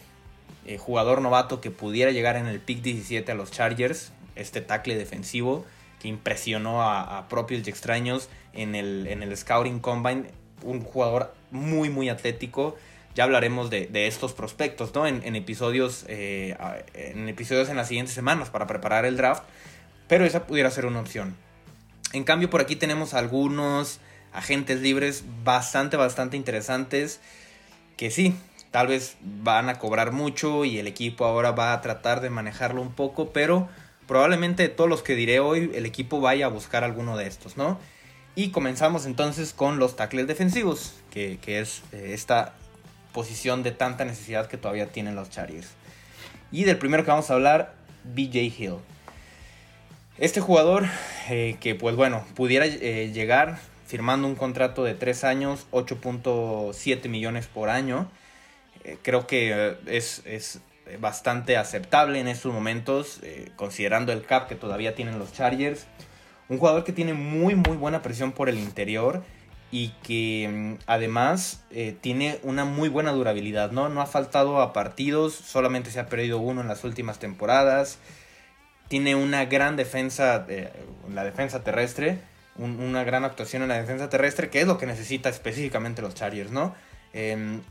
eh, 0.66 0.78
jugador 0.78 1.20
novato 1.20 1.60
que 1.60 1.72
pudiera 1.72 2.12
llegar 2.12 2.36
en 2.36 2.46
el 2.46 2.60
pick 2.60 2.80
17 2.80 3.32
a 3.32 3.34
los 3.34 3.50
Chargers, 3.50 4.12
este 4.36 4.60
tackle 4.60 4.94
defensivo 4.94 5.66
que 6.00 6.06
impresionó 6.06 6.80
a, 6.80 7.26
propios 7.28 7.66
y 7.66 7.70
extraños 7.70 8.28
en 8.52 8.76
el, 8.76 9.08
en 9.08 9.24
el 9.24 9.36
Scouting 9.36 9.80
Combine. 9.80 10.26
Un 10.62 10.82
jugador 10.82 11.34
muy, 11.50 11.90
muy 11.90 12.08
atlético 12.08 12.76
ya 13.14 13.24
hablaremos 13.24 13.70
de, 13.70 13.88
estos 14.06 14.32
prospectos, 14.32 14.94
¿no? 14.94 15.06
En, 15.06 15.36
episodios, 15.36 16.04
eh, 16.08 16.56
en 16.94 17.28
episodios 17.28 17.68
en 17.68 17.76
las 17.76 17.88
siguientes 17.88 18.14
semanas 18.14 18.50
para 18.50 18.66
preparar 18.66 19.04
el 19.04 19.16
draft, 19.16 19.44
pero 20.08 20.24
esa 20.24 20.46
pudiera 20.46 20.70
ser 20.70 20.86
una 20.86 21.00
opción. 21.00 21.36
En 22.12 22.24
cambio, 22.24 22.50
por 22.50 22.60
aquí 22.60 22.76
tenemos 22.76 23.14
algunos 23.14 24.00
agentes 24.32 24.80
libres 24.80 25.24
bastante, 25.44 25.96
bastante 25.96 26.36
interesantes 26.36 27.20
que 27.96 28.10
sí, 28.10 28.34
tal 28.70 28.88
vez 28.88 29.16
van 29.20 29.68
a 29.68 29.78
cobrar 29.78 30.12
mucho 30.12 30.64
y 30.64 30.78
el 30.78 30.86
equipo 30.86 31.24
ahora 31.24 31.52
va 31.52 31.72
a 31.72 31.80
tratar 31.80 32.20
de 32.20 32.30
manejarlo 32.30 32.80
un 32.80 32.92
poco, 32.92 33.32
pero 33.32 33.68
probablemente 34.06 34.64
de 34.64 34.68
todos 34.70 34.90
los 34.90 35.02
que 35.02 35.14
diré 35.14 35.40
hoy, 35.40 35.70
el 35.74 35.86
equipo 35.86 36.20
vaya 36.20 36.46
a 36.46 36.48
buscar 36.48 36.82
alguno 36.82 37.16
de 37.16 37.26
estos, 37.26 37.56
¿no? 37.56 37.78
Y 38.34 38.50
comenzamos 38.50 39.04
entonces 39.04 39.52
con 39.52 39.78
los 39.78 39.94
tackles 39.94 40.26
defensivos, 40.26 40.94
que, 41.10 41.38
es 41.46 41.82
eh, 41.92 42.12
esta 42.14 42.54
posición 43.12 43.62
de 43.62 43.72
tanta 43.72 44.04
necesidad 44.04 44.48
que 44.48 44.56
todavía 44.56 44.90
tienen 44.90 45.14
los 45.14 45.30
Chargers. 45.30 45.68
Y 46.50 46.64
del 46.64 46.78
primero 46.78 47.04
que 47.04 47.10
vamos 47.10 47.30
a 47.30 47.34
hablar, 47.34 47.74
BJ 48.04 48.38
Hill. 48.58 48.76
Este 50.18 50.40
jugador 50.40 50.86
eh, 51.30 51.56
que 51.60 51.74
pues 51.74 51.96
bueno, 51.96 52.24
pudiera 52.34 52.66
eh, 52.66 53.10
llegar 53.12 53.58
firmando 53.86 54.28
un 54.28 54.34
contrato 54.34 54.84
de 54.84 54.94
3 54.94 55.24
años, 55.24 55.66
8.7 55.72 57.08
millones 57.08 57.46
por 57.46 57.70
año. 57.70 58.10
Eh, 58.84 58.98
creo 59.02 59.26
que 59.26 59.76
es, 59.86 60.22
es, 60.26 60.60
bastante 60.98 61.56
aceptable 61.56 62.18
en 62.20 62.28
estos 62.28 62.52
momentos, 62.52 63.20
considerando 63.56 64.12
el 64.12 64.24
cap 64.24 64.46
que 64.46 64.56
todavía 64.56 64.94
tienen 64.94 65.18
los 65.18 65.32
Chargers. 65.32 65.86
Un 66.50 66.58
jugador 66.58 66.84
que 66.84 66.92
tiene 66.92 67.14
muy 67.14 67.54
muy 67.54 67.78
buena 67.78 68.02
presión 68.02 68.32
por 68.32 68.50
el 68.50 68.58
interior 68.58 69.22
y 69.72 69.88
que 70.02 70.48
mm, 70.52 70.82
además 70.86 71.64
eh, 71.70 71.96
tiene 72.00 72.38
una 72.44 72.64
muy 72.64 72.90
buena 72.90 73.10
durabilidad, 73.10 73.72
¿no? 73.72 73.88
No 73.88 74.02
ha 74.02 74.06
faltado 74.06 74.60
a 74.60 74.72
partidos, 74.74 75.32
solamente 75.34 75.90
se 75.90 75.98
ha 75.98 76.06
perdido 76.06 76.38
uno 76.38 76.60
en 76.60 76.68
las 76.68 76.84
últimas 76.84 77.18
temporadas. 77.18 77.98
Tiene 78.88 79.14
una 79.14 79.46
gran 79.46 79.76
defensa, 79.76 80.44
eh, 80.48 80.70
la 81.12 81.24
defensa 81.24 81.64
terrestre, 81.64 82.20
una 82.58 83.02
gran 83.02 83.24
actuación 83.24 83.62
en 83.62 83.70
la 83.70 83.80
defensa 83.80 84.10
terrestre, 84.10 84.50
que 84.50 84.60
es 84.60 84.66
lo 84.66 84.76
que 84.76 84.84
necesita 84.84 85.30
específicamente 85.30 86.02
los 86.02 86.14
Chargers, 86.14 86.50
¿no? 86.50 86.74
Em, 87.14 87.62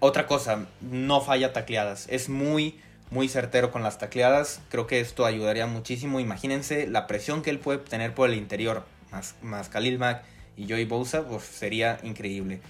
otra 0.00 0.26
cosa, 0.26 0.66
no 0.82 1.22
falla 1.22 1.54
tacleadas, 1.54 2.06
es 2.10 2.28
muy, 2.28 2.78
muy 3.10 3.28
certero 3.30 3.70
con 3.72 3.82
las 3.82 3.96
tacleadas, 3.96 4.60
creo 4.68 4.86
que 4.86 5.00
esto 5.00 5.24
ayudaría 5.24 5.66
muchísimo. 5.66 6.20
Imagínense 6.20 6.86
la 6.86 7.06
presión 7.06 7.40
que 7.40 7.48
él 7.48 7.58
puede 7.58 7.78
tener 7.78 8.14
por 8.14 8.28
el 8.28 8.36
interior, 8.36 8.84
más, 9.10 9.36
más 9.40 9.70
Khalil 9.70 9.98
Mack 9.98 10.22
y 10.58 10.68
Joey 10.68 10.84
Bosa, 10.84 11.24
pues 11.26 11.44
sería 11.44 11.98
increíble. 12.02 12.60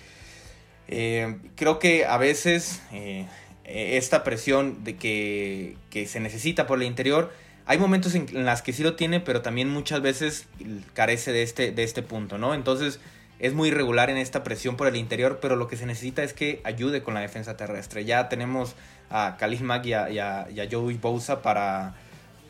Eh, 0.89 1.37
creo 1.57 1.79
que 1.79 2.05
a 2.05 2.19
veces 2.19 2.83
eh, 2.93 3.27
esta 3.65 4.25
presión 4.25 4.85
de 4.85 4.97
que, 4.97 5.77
se 6.07 6.21
necesita 6.21 6.67
por 6.67 6.79
el 6.79 6.87
interior, 6.87 7.33
hay 7.67 7.79
momentos 7.79 8.15
en, 8.15 8.27
en 8.35 8.45
las 8.45 8.63
que 8.63 8.73
sí 8.73 8.83
lo 8.83 8.95
tiene, 8.95 9.21
pero 9.21 9.43
también 9.43 9.69
muchas 9.69 10.01
veces 10.01 10.47
carece 10.95 11.33
de 11.33 11.43
este, 11.43 11.73
de 11.73 11.83
este 11.83 12.03
punto, 12.03 12.39
¿no? 12.39 12.55
Entonces 12.55 13.01
es 13.39 13.55
muy 13.55 13.69
irregular 13.69 14.11
en 14.11 14.17
esta 14.17 14.43
presión 14.43 14.77
por 14.77 14.87
el 14.89 14.97
interior, 14.97 15.39
pero 15.41 15.57
lo 15.57 15.69
que 15.69 15.77
se 15.77 15.87
necesita 15.87 16.23
es 16.23 16.33
que 16.33 16.61
ayude 16.65 17.03
con 17.03 17.15
la 17.15 17.21
defensa 17.21 17.57
terrestre. 17.57 18.05
Ya 18.05 18.29
tenemos 18.29 18.75
a 19.11 19.37
Khalil 19.39 19.63
Mack 19.63 19.87
y 19.87 19.93
a, 19.93 20.47
Joey 20.71 20.97
Bosa 20.97 21.41
para, 21.41 21.95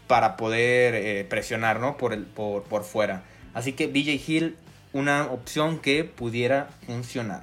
para 0.06 0.36
poder 0.36 0.94
eh, 0.94 1.24
presionar 1.28 1.78
¿no? 1.80 1.96
por, 1.96 2.12
el, 2.12 2.24
por, 2.24 2.62
por 2.64 2.84
fuera. 2.84 3.22
Así 3.54 3.72
que 3.72 3.86
BJ 3.86 4.20
Hill 4.26 4.56
una 4.92 5.26
opción 5.26 5.78
que 5.78 6.04
pudiera 6.04 6.68
funcionar. 6.86 7.42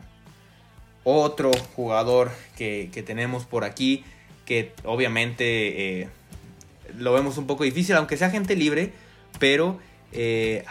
Otro 1.03 1.51
jugador 1.75 2.31
que, 2.57 3.03
tenemos 3.05 3.45
por 3.45 3.63
aquí, 3.63 4.03
que 4.45 4.73
obviamente 4.83 6.01
eh, 6.01 6.09
lo 6.97 7.13
vemos 7.13 7.37
un 7.37 7.47
poco 7.47 7.63
difícil, 7.63 7.95
aunque 7.95 8.17
sea 8.17 8.29
gente 8.29 8.55
libre, 8.55 8.91
pero 9.39 9.79
eh, 10.11 10.63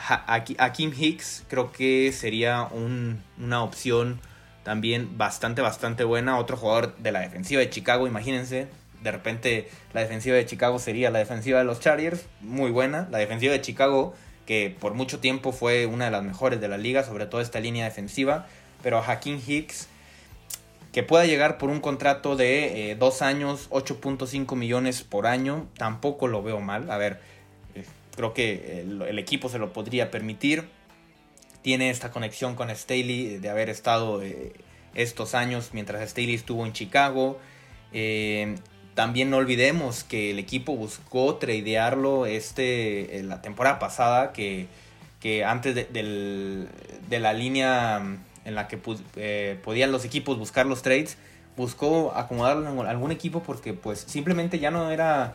Kim 0.73 0.93
Hicks 0.97 1.45
creo 1.49 1.71
que 1.71 2.13
sería 2.13 2.69
una 2.73 3.63
opción 3.63 4.21
también 4.65 5.17
bastante, 5.17 5.63
bastante 5.63 6.03
buena. 6.03 6.39
Otro 6.39 6.57
jugador 6.57 6.97
de 6.97 7.13
la 7.13 7.21
defensiva 7.21 7.61
de 7.61 7.71
Chicago, 7.71 8.09
imagínense. 8.09 8.67
De 9.03 9.13
repente 9.13 9.69
la 9.93 10.01
defensiva 10.01 10.35
de 10.35 10.47
Chicago 10.47 10.79
sería 10.79 11.11
la 11.11 11.19
defensiva 11.19 11.59
de 11.59 11.65
los 11.65 11.79
Chargers, 11.79 12.27
muy 12.41 12.71
buena. 12.71 13.07
La 13.11 13.19
defensiva 13.19 13.53
de 13.53 13.61
Chicago 13.61 14.15
que 14.47 14.75
por 14.79 14.95
mucho 14.95 15.21
tiempo 15.21 15.53
fue 15.53 15.87
una 15.87 16.07
de 16.07 16.11
las 16.11 16.23
mejores 16.23 16.61
de 16.61 16.69
la 16.69 16.79
liga, 16.79 17.05
sobre 17.05 17.27
todo 17.27 17.41
esta 17.41 17.61
línea 17.61 17.85
defensiva, 17.85 18.47
pero 18.83 19.03
Hakim 19.03 19.41
Hicks, 19.45 19.89
que 20.93 21.03
pueda 21.03 21.27
llegar 21.27 21.59
por 21.59 21.71
un 21.71 21.81
contrato 21.81 22.37
de 22.37 22.91
eh, 22.91 22.95
dos 22.95 23.23
años, 23.23 23.69
8.5 23.71 24.55
millones 24.55 25.03
por 25.03 25.27
año, 25.27 25.67
tampoco 25.77 26.29
lo 26.29 26.43
veo 26.43 26.61
mal. 26.61 26.91
A 26.91 26.99
ver, 26.99 27.21
eh, 27.75 27.85
creo 28.15 28.33
que 28.33 28.81
el, 28.83 29.19
equipo 29.19 29.49
se 29.49 29.59
lo 29.59 29.73
podría 29.73 30.11
permitir. 30.11 30.69
Tiene 31.63 31.91
esta 31.91 32.11
conexión 32.11 32.55
con 32.55 32.71
Staley 32.71 33.39
de 33.39 33.49
haber 33.49 33.71
estado 33.71 34.23
eh, 34.23 34.53
estos 34.95 35.35
años 35.35 35.71
mientras 35.73 36.09
Staley 36.09 36.35
estuvo 36.35 36.65
en 36.65 36.73
Chicago. 36.73 37.41
También 38.95 39.31
no 39.31 39.39
olvidemos 39.39 40.05
que 40.05 40.31
el 40.31 40.39
equipo 40.39 40.77
buscó 40.77 41.35
tradearlo 41.37 42.27
este, 42.27 43.23
la 43.25 43.43
temporada 43.43 43.79
pasada, 43.79 44.33
que, 44.33 44.69
que 45.21 45.45
antes 45.45 45.75
de, 45.75 46.69
la 47.11 47.33
línea 47.33 48.03
en 48.45 48.55
la 48.55 48.69
que 48.69 48.79
eh, 49.17 49.59
podían 49.65 49.91
los 49.91 50.05
equipos 50.05 50.39
buscar 50.39 50.67
los 50.67 50.83
trades, 50.83 51.17
buscó 51.57 52.13
acomodarlo 52.15 52.69
en 52.69 52.87
algún 52.87 53.11
equipo 53.11 53.43
porque 53.43 53.73
pues 53.73 54.01
simplemente 54.01 54.59
ya 54.59 54.71
no 54.71 54.91
era 54.91 55.35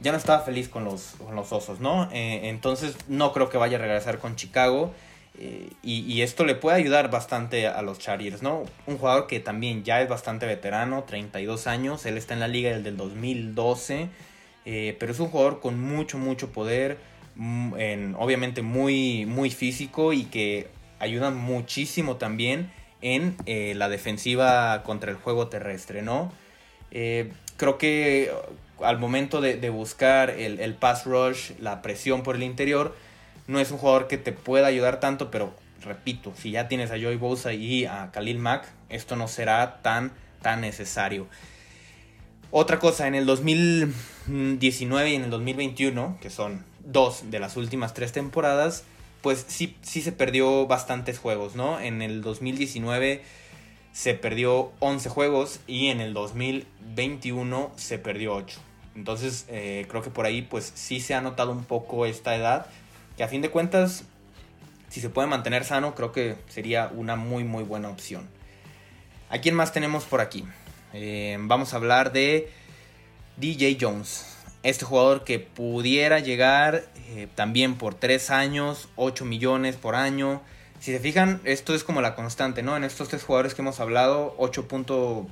ya 0.00 0.12
no 0.12 0.18
estaba 0.18 0.42
feliz 0.42 0.68
con 0.68 0.84
los, 0.84 1.14
los 1.34 1.52
osos, 1.52 1.80
¿no? 1.80 2.08
Eh, 2.12 2.48
entonces 2.48 2.96
no 3.08 3.32
creo 3.32 3.48
que 3.48 3.56
vaya 3.56 3.78
a 3.78 3.80
regresar 3.80 4.18
con 4.18 4.36
Chicago. 4.36 4.92
Eh, 5.38 5.70
y, 5.82 6.22
esto 6.22 6.44
le 6.44 6.54
puede 6.54 6.78
ayudar 6.78 7.10
bastante 7.10 7.66
a 7.66 7.82
los 7.82 7.98
Chargers, 7.98 8.42
¿no? 8.42 8.64
Un 8.86 8.96
jugador 8.96 9.26
que 9.26 9.38
también 9.38 9.84
ya 9.84 10.00
es 10.00 10.08
bastante 10.08 10.46
veterano, 10.46 11.04
32 11.04 11.66
años, 11.66 12.06
él 12.06 12.16
está 12.16 12.34
en 12.34 12.40
la 12.40 12.48
liga 12.48 12.74
desde 12.74 12.88
el 12.88 12.96
2012, 12.96 14.08
eh, 14.64 14.96
pero 14.98 15.12
es 15.12 15.20
un 15.20 15.28
jugador 15.28 15.60
con 15.60 15.78
mucho, 15.78 16.16
mucho 16.16 16.50
poder, 16.52 16.98
mm, 17.34 18.14
obviamente 18.16 18.62
muy, 18.62 19.26
muy 19.26 19.50
físico 19.50 20.14
y 20.14 20.24
que 20.24 20.68
ayudan 20.98 21.36
muchísimo 21.36 22.16
también 22.16 22.70
en 23.02 23.36
eh, 23.44 23.74
la 23.76 23.90
defensiva 23.90 24.82
contra 24.84 25.10
el 25.10 25.18
juego 25.18 25.48
terrestre, 25.48 26.00
¿no? 26.02 26.32
Creo 27.58 27.78
que 27.78 28.30
al 28.82 28.98
momento 28.98 29.40
de, 29.40 29.70
buscar 29.70 30.30
el, 30.30 30.74
pass 30.74 31.04
rush, 31.06 31.52
la 31.58 31.82
presión 31.82 32.22
por 32.22 32.36
el 32.36 32.42
interior, 32.42 32.94
no 33.46 33.60
es 33.60 33.70
un 33.70 33.78
jugador 33.78 34.08
que 34.08 34.18
te 34.18 34.32
pueda 34.32 34.66
ayudar 34.66 35.00
tanto, 35.00 35.30
pero 35.30 35.54
repito, 35.82 36.32
si 36.36 36.50
ya 36.50 36.68
tienes 36.68 36.90
a 36.90 36.98
Joey 37.00 37.16
Bosa 37.16 37.52
y 37.52 37.84
a 37.84 38.10
Khalil 38.12 38.38
Mack, 38.38 38.66
esto 38.88 39.16
no 39.16 39.28
será 39.28 39.80
tan, 39.82 40.12
tan 40.42 40.60
necesario. 40.60 41.26
Otra 42.50 42.78
cosa, 42.78 43.06
en 43.06 43.14
el 43.14 43.26
2019 43.26 45.10
y 45.10 45.14
en 45.14 45.24
el 45.24 45.30
2021, 45.30 46.18
que 46.20 46.30
son 46.30 46.64
dos 46.80 47.30
de 47.30 47.40
las 47.40 47.56
últimas 47.56 47.94
tres 47.94 48.12
temporadas, 48.12 48.84
pues 49.20 49.44
sí, 49.48 49.76
sí 49.82 50.02
se 50.02 50.12
perdió 50.12 50.66
bastantes 50.66 51.18
juegos, 51.18 51.56
¿no? 51.56 51.80
En 51.80 52.02
el 52.02 52.22
2019 52.22 53.22
se 53.92 54.14
perdió 54.14 54.72
11 54.78 55.08
juegos 55.08 55.60
y 55.66 55.88
en 55.88 56.00
el 56.00 56.14
2021 56.14 57.72
se 57.76 57.98
perdió 57.98 58.34
8. 58.34 58.60
Entonces 58.94 59.46
eh, 59.48 59.86
creo 59.88 60.02
que 60.02 60.10
por 60.10 60.26
ahí 60.26 60.42
pues 60.42 60.70
sí 60.74 61.00
se 61.00 61.14
ha 61.14 61.20
notado 61.20 61.52
un 61.52 61.64
poco 61.64 62.06
esta 62.06 62.36
edad, 62.36 62.66
que 63.16 63.24
a 63.24 63.28
fin 63.28 63.42
de 63.42 63.50
cuentas 63.50 64.04
si 64.88 65.00
se 65.00 65.10
puede 65.10 65.28
mantener 65.28 65.64
sano, 65.64 65.94
creo 65.94 66.12
que 66.12 66.36
sería 66.48 66.90
una 66.94 67.16
muy 67.16 67.44
muy 67.44 67.64
buena 67.64 67.88
opción. 67.88 68.28
¿A 69.28 69.38
quién 69.38 69.54
más 69.54 69.72
tenemos 69.72 70.04
por 70.04 70.20
aquí? 70.20 70.44
Eh, 70.92 71.36
vamos 71.40 71.74
a 71.74 71.76
hablar 71.76 72.12
de 72.12 72.50
DJ 73.36 73.76
Jones. 73.80 74.36
Este 74.62 74.84
jugador 74.84 75.24
que 75.24 75.38
pudiera 75.38 76.20
llegar 76.20 76.84
eh, 77.08 77.28
también 77.34 77.76
por 77.76 77.94
3 77.94 78.30
años, 78.30 78.88
8 78.96 79.24
millones 79.24 79.76
por 79.76 79.94
año. 79.94 80.42
Si 80.80 80.92
se 80.92 81.00
fijan, 81.00 81.40
esto 81.44 81.74
es 81.74 81.84
como 81.84 82.00
la 82.00 82.14
constante, 82.14 82.62
¿no? 82.62 82.76
En 82.76 82.84
estos 82.84 83.08
tres 83.08 83.22
jugadores 83.22 83.54
que 83.54 83.62
hemos 83.62 83.80
hablado, 83.80 84.36
8.5, 84.38 85.28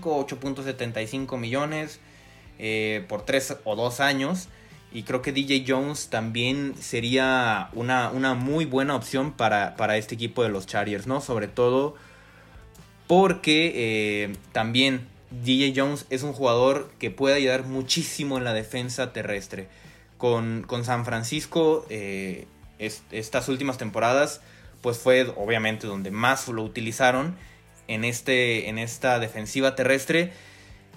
8.75 0.00 1.38
millones 1.38 2.00
eh, 2.58 3.04
por 3.08 3.24
3 3.24 3.58
o 3.64 3.76
2 3.76 4.00
años. 4.00 4.48
Y 4.94 5.02
creo 5.02 5.22
que 5.22 5.32
DJ 5.32 5.64
Jones 5.66 6.06
también 6.06 6.76
sería 6.80 7.68
una, 7.72 8.10
una 8.10 8.34
muy 8.34 8.64
buena 8.64 8.94
opción 8.94 9.32
para, 9.32 9.96
este 9.96 10.14
equipo 10.14 10.44
de 10.44 10.50
los 10.50 10.68
Chargers, 10.68 11.08
¿no? 11.08 11.20
Sobre 11.20 11.48
todo 11.48 11.96
porque 13.08 13.72
eh, 13.74 14.36
también 14.52 15.08
DJ 15.42 15.72
Jones 15.74 16.06
es 16.10 16.22
un 16.22 16.32
jugador 16.32 16.92
que 17.00 17.10
puede 17.10 17.34
ayudar 17.34 17.64
muchísimo 17.64 18.38
en 18.38 18.44
la 18.44 18.52
defensa 18.52 19.12
terrestre. 19.12 19.66
Con, 20.16 20.64
San 20.84 21.04
Francisco, 21.04 21.84
eh, 21.90 22.46
estas 22.78 23.48
últimas 23.48 23.78
temporadas, 23.78 24.42
pues 24.80 24.96
fue 24.96 25.26
obviamente 25.36 25.88
donde 25.88 26.12
más 26.12 26.46
lo 26.46 26.62
utilizaron 26.62 27.34
en, 27.88 28.04
este, 28.04 28.68
en 28.68 28.78
esta 28.78 29.18
defensiva 29.18 29.74
terrestre. 29.74 30.32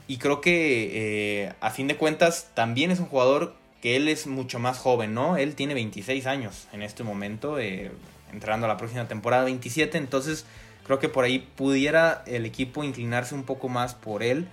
Y 0.07 0.17
creo 0.17 0.39
que 0.39 1.45
eh, 1.45 1.53
a 1.61 1.71
fin 1.71 1.87
de 1.87 1.97
cuentas 1.97 2.51
también 2.53 2.91
es 2.91 2.99
un 2.99 3.07
jugador 3.07 3.55
él 3.95 4.07
es 4.07 4.27
mucho 4.27 4.59
más 4.59 4.77
joven, 4.77 5.13
¿no? 5.13 5.37
Él 5.37 5.55
tiene 5.55 5.73
26 5.73 6.25
años 6.25 6.67
en 6.73 6.81
este 6.81 7.03
momento, 7.03 7.59
eh, 7.59 7.91
entrando 8.31 8.65
a 8.65 8.69
la 8.69 8.77
próxima 8.77 9.07
temporada 9.07 9.43
27, 9.43 9.97
entonces 9.97 10.45
creo 10.85 10.99
que 10.99 11.09
por 11.09 11.23
ahí 11.23 11.39
pudiera 11.39 12.23
el 12.25 12.45
equipo 12.45 12.83
inclinarse 12.83 13.35
un 13.35 13.43
poco 13.43 13.69
más 13.69 13.93
por 13.93 14.23
él, 14.23 14.47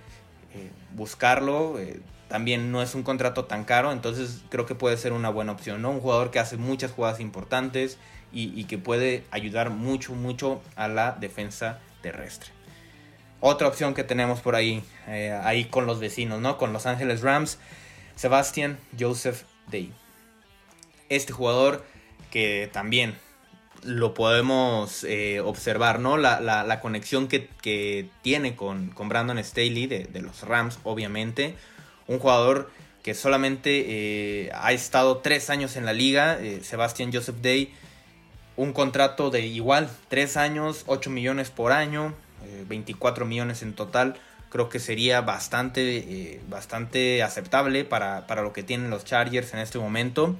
eh, 0.53 0.69
buscarlo, 0.93 1.79
eh, 1.79 1.99
también 2.27 2.71
no 2.71 2.81
es 2.81 2.95
un 2.95 3.03
contrato 3.03 3.45
tan 3.45 3.63
caro, 3.63 3.91
entonces 3.91 4.43
creo 4.49 4.65
que 4.65 4.75
puede 4.75 4.97
ser 4.97 5.13
una 5.13 5.29
buena 5.29 5.51
opción, 5.51 5.81
¿no? 5.81 5.91
Un 5.91 5.99
jugador 5.99 6.31
que 6.31 6.39
hace 6.39 6.57
muchas 6.57 6.91
jugadas 6.91 7.19
importantes 7.19 7.97
y, 8.31 8.59
y 8.59 8.65
que 8.65 8.77
puede 8.77 9.23
ayudar 9.31 9.69
mucho, 9.69 10.13
mucho 10.13 10.61
a 10.75 10.87
la 10.87 11.11
defensa 11.13 11.79
terrestre. 12.01 12.51
Otra 13.39 13.67
opción 13.67 13.93
que 13.93 14.03
tenemos 14.03 14.41
por 14.41 14.55
ahí, 14.55 14.83
ahí 15.43 15.65
con 15.65 15.85
los 15.85 15.99
vecinos, 15.99 16.41
¿no? 16.41 16.57
Con 16.57 16.73
Los 16.73 16.87
Ángeles 16.87 17.21
Rams. 17.21 17.59
Sebastian 18.15 18.77
Joseph 18.99 19.43
Day. 19.69 19.91
Este 21.09 21.33
jugador 21.33 21.85
que 22.31 22.69
también 22.71 23.15
lo 23.83 24.13
podemos 24.13 25.03
eh, 25.03 25.39
observar, 25.39 25.99
¿no? 25.99 26.17
La, 26.17 26.79
conexión 26.81 27.27
que, 27.27 28.09
tiene 28.21 28.55
con, 28.55 28.89
con, 28.89 29.09
Brandon 29.09 29.37
Staley 29.43 29.87
de, 29.87 30.21
los 30.21 30.41
Rams, 30.41 30.79
obviamente. 30.83 31.55
Un 32.07 32.19
jugador 32.19 32.71
que 33.03 33.13
solamente 33.13 33.85
eh, 33.87 34.51
ha 34.55 34.73
estado 34.73 35.19
tres 35.19 35.49
años 35.49 35.75
en 35.75 35.85
la 35.85 35.93
liga, 35.93 36.39
eh, 36.39 36.61
Sebastian 36.63 37.13
Joseph 37.13 37.37
Day. 37.41 37.73
Un 38.57 38.73
contrato 38.73 39.29
de 39.29 39.45
igual, 39.45 39.89
tres 40.07 40.37
años, 40.37 40.83
8 40.87 41.09
millones 41.09 41.49
por 41.49 41.73
año, 41.73 42.13
24 42.67 43.25
millones 43.25 43.61
en 43.63 43.73
total 43.73 44.15
creo 44.55 44.69
que 44.69 44.79
sería 44.79 45.19
bastante, 45.19 45.97
eh, 45.97 46.41
bastante 46.47 47.21
aceptable 47.23 47.83
para, 47.83 48.23
lo 48.41 48.53
que 48.53 48.63
tienen 48.63 48.89
los 48.89 49.03
Chargers 49.03 49.53
en 49.53 49.59
este 49.59 49.79
momento. 49.79 50.33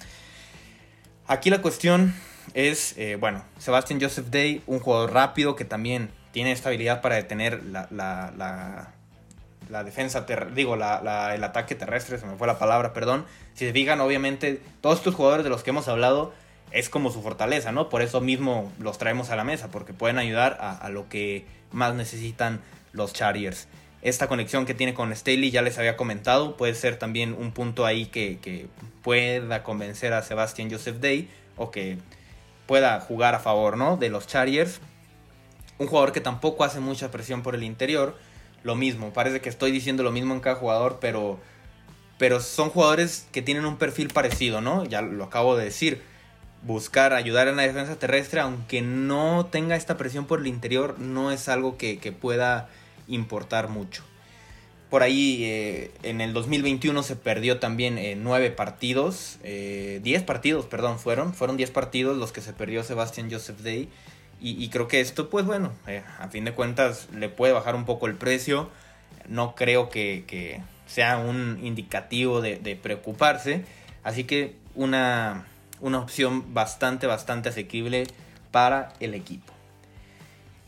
Aquí 1.27 1.49
la 1.49 1.61
cuestión 1.61 2.15
es, 2.53 2.97
eh, 2.97 3.17
bueno, 3.19 3.43
Sebastian 3.59 3.99
Joseph 3.99 4.27
Day, 4.27 4.63
un 4.67 4.79
jugador 4.79 5.11
rápido 5.11 5.57
que 5.57 5.65
también 5.65 6.11
tiene 6.31 6.53
esta 6.53 6.69
habilidad 6.69 7.01
para 7.01 7.15
detener 7.15 7.61
la, 7.65 7.89
la, 7.91 9.83
defensa, 9.83 10.25
digo, 10.53 10.75
el 10.75 11.43
ataque 11.43 11.75
terrestre, 11.75 12.17
se 12.17 12.25
me 12.25 12.37
fue 12.37 12.47
la 12.47 12.57
palabra, 12.57 12.93
perdón. 12.93 13.25
Si 13.53 13.65
se 13.65 13.73
fijan, 13.73 13.99
obviamente, 13.99 14.61
todos 14.79 14.99
estos 14.99 15.13
jugadores 15.13 15.43
de 15.43 15.49
los 15.49 15.61
que 15.61 15.71
hemos 15.71 15.89
hablado 15.89 16.31
es 16.71 16.87
como 16.87 17.11
su 17.11 17.21
fortaleza, 17.21 17.73
¿no? 17.73 17.89
Por 17.89 18.01
eso 18.01 18.21
mismo 18.21 18.71
los 18.79 18.97
traemos 18.97 19.29
a 19.29 19.35
la 19.35 19.43
mesa, 19.43 19.71
porque 19.71 19.91
pueden 19.91 20.19
ayudar 20.19 20.57
a 20.61 20.87
lo 20.87 21.09
que 21.09 21.45
más 21.73 21.95
necesitan 21.95 22.61
los 22.93 23.11
Chargers 23.11 23.67
esta 24.05 24.27
conexión 24.27 24.67
que 24.67 24.75
tiene 24.75 24.93
con 24.93 25.13
Staley, 25.15 25.49
ya 25.49 25.63
les 25.63 25.79
había 25.79 25.97
comentado, 25.97 26.57
puede 26.57 26.75
ser 26.75 26.97
también 26.97 27.33
un 27.33 27.51
punto 27.51 27.87
ahí 27.87 28.05
que, 28.05 28.67
pueda 29.01 29.63
convencer 29.63 30.13
a 30.13 30.21
Sebastian 30.21 30.69
Joseph 30.69 30.97
Day 30.97 31.27
o 31.57 31.71
que 31.71 31.97
pueda 32.67 32.99
jugar 32.99 33.33
a 33.33 33.39
favor 33.39 33.77
¿no? 33.77 33.97
de 33.97 34.09
los 34.09 34.27
Chargers. 34.27 34.79
Un 35.79 35.87
jugador 35.87 36.11
que 36.11 36.21
tampoco 36.21 36.63
hace 36.63 36.79
mucha 36.79 37.09
presión 37.09 37.41
por 37.41 37.55
el 37.55 37.63
interior. 37.63 38.15
Lo 38.63 38.75
mismo, 38.75 39.11
parece 39.11 39.41
que 39.41 39.49
estoy 39.49 39.71
diciendo 39.71 40.03
lo 40.03 40.11
mismo 40.11 40.35
en 40.35 40.39
cada 40.39 40.55
jugador, 40.55 40.99
pero, 41.01 41.39
pero 42.19 42.39
son 42.41 42.69
jugadores 42.69 43.27
que 43.31 43.41
tienen 43.41 43.65
un 43.65 43.77
perfil 43.77 44.09
parecido, 44.09 44.61
¿no? 44.61 44.85
Ya 44.85 45.01
lo 45.01 45.23
acabo 45.23 45.57
de 45.57 45.65
decir. 45.65 46.03
Buscar 46.61 47.13
ayudar 47.13 47.47
en 47.47 47.55
la 47.55 47.63
defensa 47.63 47.95
terrestre, 47.97 48.39
aunque 48.39 48.83
no 48.83 49.47
tenga 49.47 49.75
esta 49.75 49.97
presión 49.97 50.25
por 50.25 50.41
el 50.41 50.47
interior, 50.47 50.99
no 50.99 51.31
es 51.31 51.49
algo 51.49 51.77
que, 51.77 51.97
que 51.99 52.11
pueda 52.11 52.69
importar 53.07 53.69
mucho. 53.69 54.03
Por 54.89 55.03
ahí 55.03 55.43
eh, 55.43 55.91
en 56.03 56.21
el 56.21 56.33
2021 56.33 57.03
se 57.03 57.15
perdió 57.15 57.59
también 57.59 57.97
eh, 57.97 58.15
nueve 58.15 58.51
partidos, 58.51 59.39
eh, 59.43 59.99
diez 60.03 60.23
partidos, 60.23 60.67
perdón, 60.67 60.99
fueron, 60.99 61.33
fueron 61.33 61.57
diez 61.57 61.71
partidos 61.71 62.17
los 62.17 62.31
que 62.31 62.41
se 62.41 62.53
perdió 62.53 62.83
Sebastian 62.83 63.29
Joseph 63.31 63.59
Day. 63.59 63.89
Y, 64.41 64.69
creo 64.69 64.87
que 64.87 65.01
esto, 65.01 65.31
pues 65.31 65.45
bueno, 65.45 65.71
a 66.19 66.27
fin 66.27 66.45
de 66.45 66.53
cuentas 66.53 67.07
le 67.15 67.29
puede 67.29 67.51
bajar 67.51 67.73
un 67.73 67.85
poco 67.85 68.05
el 68.05 68.13
precio. 68.13 68.69
No 69.27 69.55
creo 69.55 69.89
que, 69.89 70.61
sea 70.85 71.17
un 71.17 71.59
indicativo 71.63 72.41
de, 72.41 72.57
de, 72.57 72.75
preocuparse. 72.75 73.65
Así 74.03 74.25
que 74.25 74.55
una, 74.75 75.47
una 75.81 75.97
opción 75.97 76.53
bastante, 76.53 77.07
bastante 77.07 77.49
asequible 77.49 78.05
para 78.51 78.93
el 78.99 79.15
equipo. 79.15 79.54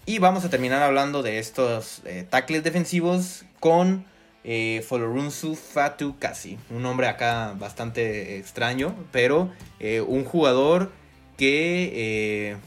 Y 0.10 0.20
vamos 0.20 0.46
a 0.46 0.50
terminar 0.50 0.82
hablando 0.84 1.22
de 1.22 1.38
estos 1.38 2.02
eh, 2.06 2.26
tackles 2.30 2.64
defensivos 2.64 3.44
con 3.60 4.06
eh, 4.46 4.82
Folorunsu 4.88 5.56
Fatu 5.56 6.18
Kasi. 6.18 6.58
Un 6.70 6.84
nombre 6.84 7.08
acá 7.08 7.54
bastante 7.60 8.38
extraño, 8.38 8.96
pero 9.12 9.52
eh, 9.82 10.00
un 10.00 10.24
jugador 10.24 10.94
que 11.36 11.92
eh, 11.94 12.58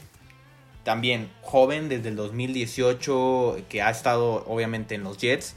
también 0.83 1.31
joven 1.41 1.89
desde 1.89 2.09
el 2.09 2.15
2018, 2.15 3.63
que 3.67 3.81
ha 3.81 3.89
estado 3.89 4.45
obviamente 4.45 4.93
en 4.93 5.03
los 5.03 5.17
Jets. 5.17 5.55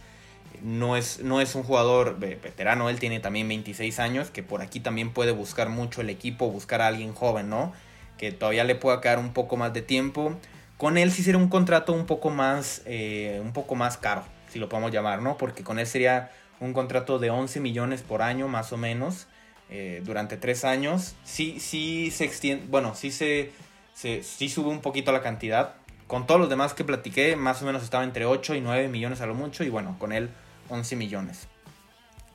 No 0.62 0.96
es, 0.96 1.20
no 1.20 1.42
es 1.42 1.54
un 1.54 1.64
jugador 1.64 2.18
veterano, 2.18 2.88
él 2.88 2.98
tiene 2.98 3.20
también 3.20 3.46
26 3.46 3.98
años, 3.98 4.30
que 4.30 4.42
por 4.42 4.62
aquí 4.62 4.80
también 4.80 5.12
puede 5.12 5.32
buscar 5.32 5.68
mucho 5.68 6.00
el 6.00 6.08
equipo, 6.08 6.48
buscar 6.48 6.80
a 6.80 6.86
alguien 6.86 7.12
joven, 7.12 7.50
¿no? 7.50 7.74
Que 8.16 8.32
todavía 8.32 8.64
le 8.64 8.74
pueda 8.74 9.02
quedar 9.02 9.18
un 9.18 9.34
poco 9.34 9.58
más 9.58 9.74
de 9.74 9.82
tiempo 9.82 10.34
con 10.76 10.98
él 10.98 11.12
sí 11.12 11.22
sería 11.22 11.38
un 11.38 11.48
contrato 11.48 11.92
un 11.92 12.06
poco 12.06 12.30
más, 12.30 12.82
eh, 12.86 13.40
un 13.42 13.52
poco 13.52 13.74
más 13.74 13.96
caro, 13.96 14.24
si 14.48 14.58
lo 14.58 14.68
podemos 14.68 14.92
llamar, 14.92 15.22
¿no? 15.22 15.36
Porque 15.36 15.62
con 15.62 15.78
él 15.78 15.86
sería 15.86 16.30
un 16.60 16.72
contrato 16.72 17.18
de 17.18 17.30
11 17.30 17.60
millones 17.60 18.02
por 18.02 18.22
año, 18.22 18.48
más 18.48 18.72
o 18.72 18.76
menos, 18.76 19.26
eh, 19.70 20.02
durante 20.04 20.36
tres 20.36 20.64
años. 20.64 21.14
Sí, 21.24 21.60
sí 21.60 22.10
se 22.10 22.24
extiende, 22.24 22.66
bueno, 22.68 22.94
sí 22.94 23.10
se, 23.10 23.52
sí 23.94 24.48
sube 24.48 24.68
un 24.68 24.80
poquito 24.80 25.12
la 25.12 25.22
cantidad. 25.22 25.74
Con 26.06 26.26
todos 26.26 26.40
los 26.40 26.50
demás 26.50 26.74
que 26.74 26.84
platiqué, 26.84 27.36
más 27.36 27.62
o 27.62 27.66
menos 27.66 27.82
estaba 27.82 28.04
entre 28.04 28.26
8 28.26 28.54
y 28.54 28.60
9 28.60 28.88
millones 28.88 29.20
a 29.20 29.26
lo 29.26 29.34
mucho, 29.34 29.64
y 29.64 29.70
bueno, 29.70 29.96
con 29.98 30.12
él 30.12 30.30
11 30.68 30.96
millones. 30.96 31.48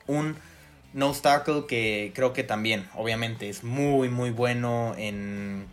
Un 0.06 0.36
No 0.92 1.14
Starkle, 1.14 1.66
que 1.68 2.12
creo 2.14 2.32
que 2.32 2.42
también, 2.42 2.88
obviamente, 2.94 3.48
es 3.48 3.62
muy, 3.62 4.08
muy 4.08 4.30
bueno 4.30 4.94
en, 4.98 5.66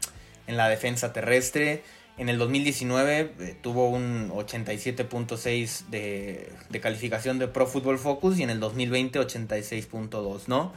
en 0.45 0.57
la 0.57 0.69
defensa 0.69 1.11
terrestre. 1.11 1.83
En 2.17 2.29
el 2.29 2.39
2019 2.39 3.33
eh, 3.39 3.55
tuvo 3.61 3.89
un 3.89 4.31
87.6 4.31 5.85
de, 5.89 6.51
de, 6.69 6.79
calificación 6.79 7.37
de 7.37 7.47
Pro 7.47 7.67
Football 7.67 7.99
Focus 7.99 8.39
y 8.39 8.43
en 8.43 8.49
el 8.49 8.59
2020 8.59 9.19
86.2, 9.19 10.47
¿no? 10.47 10.73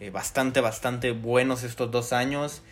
Eh, 0.00 0.10
bastante, 0.10 0.60
bastante 0.60 1.12
buenos 1.12 1.62
estos 1.62 1.90
dos 1.90 2.12
años. 2.12 2.62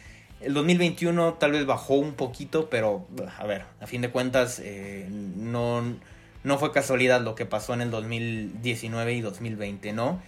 El 0.42 0.52
2021 0.52 1.34
tal 1.34 1.52
vez 1.52 1.64
bajó 1.64 1.94
un 1.94 2.12
poquito, 2.12 2.68
pero 2.68 3.06
a 3.38 3.46
ver, 3.46 3.64
a 3.80 3.86
fin 3.86 4.02
de 4.02 4.10
cuentas 4.10 4.60
eh, 4.62 5.06
no, 5.08 5.82
no 6.44 6.58
fue 6.58 6.72
casualidad 6.72 7.22
lo 7.22 7.34
que 7.34 7.46
pasó 7.46 7.72
en 7.72 7.80
el 7.80 7.90
2019 7.90 9.14
y 9.14 9.20
2020, 9.22 9.92
¿no? 9.94 10.20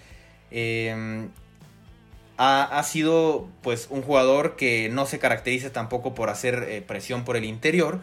Ha, 2.45 2.83
sido 2.83 3.49
pues 3.63 3.87
un 3.91 4.03
jugador 4.03 4.57
que 4.57 4.89
no 4.89 5.07
se 5.07 5.21
caracteriza 5.21 5.73
tampoco 5.73 6.15
por 6.15 6.29
hacer 6.29 6.67
eh, 6.69 6.83
presión 6.83 7.25
por 7.25 7.37
el 7.37 7.45
interior, 7.45 8.01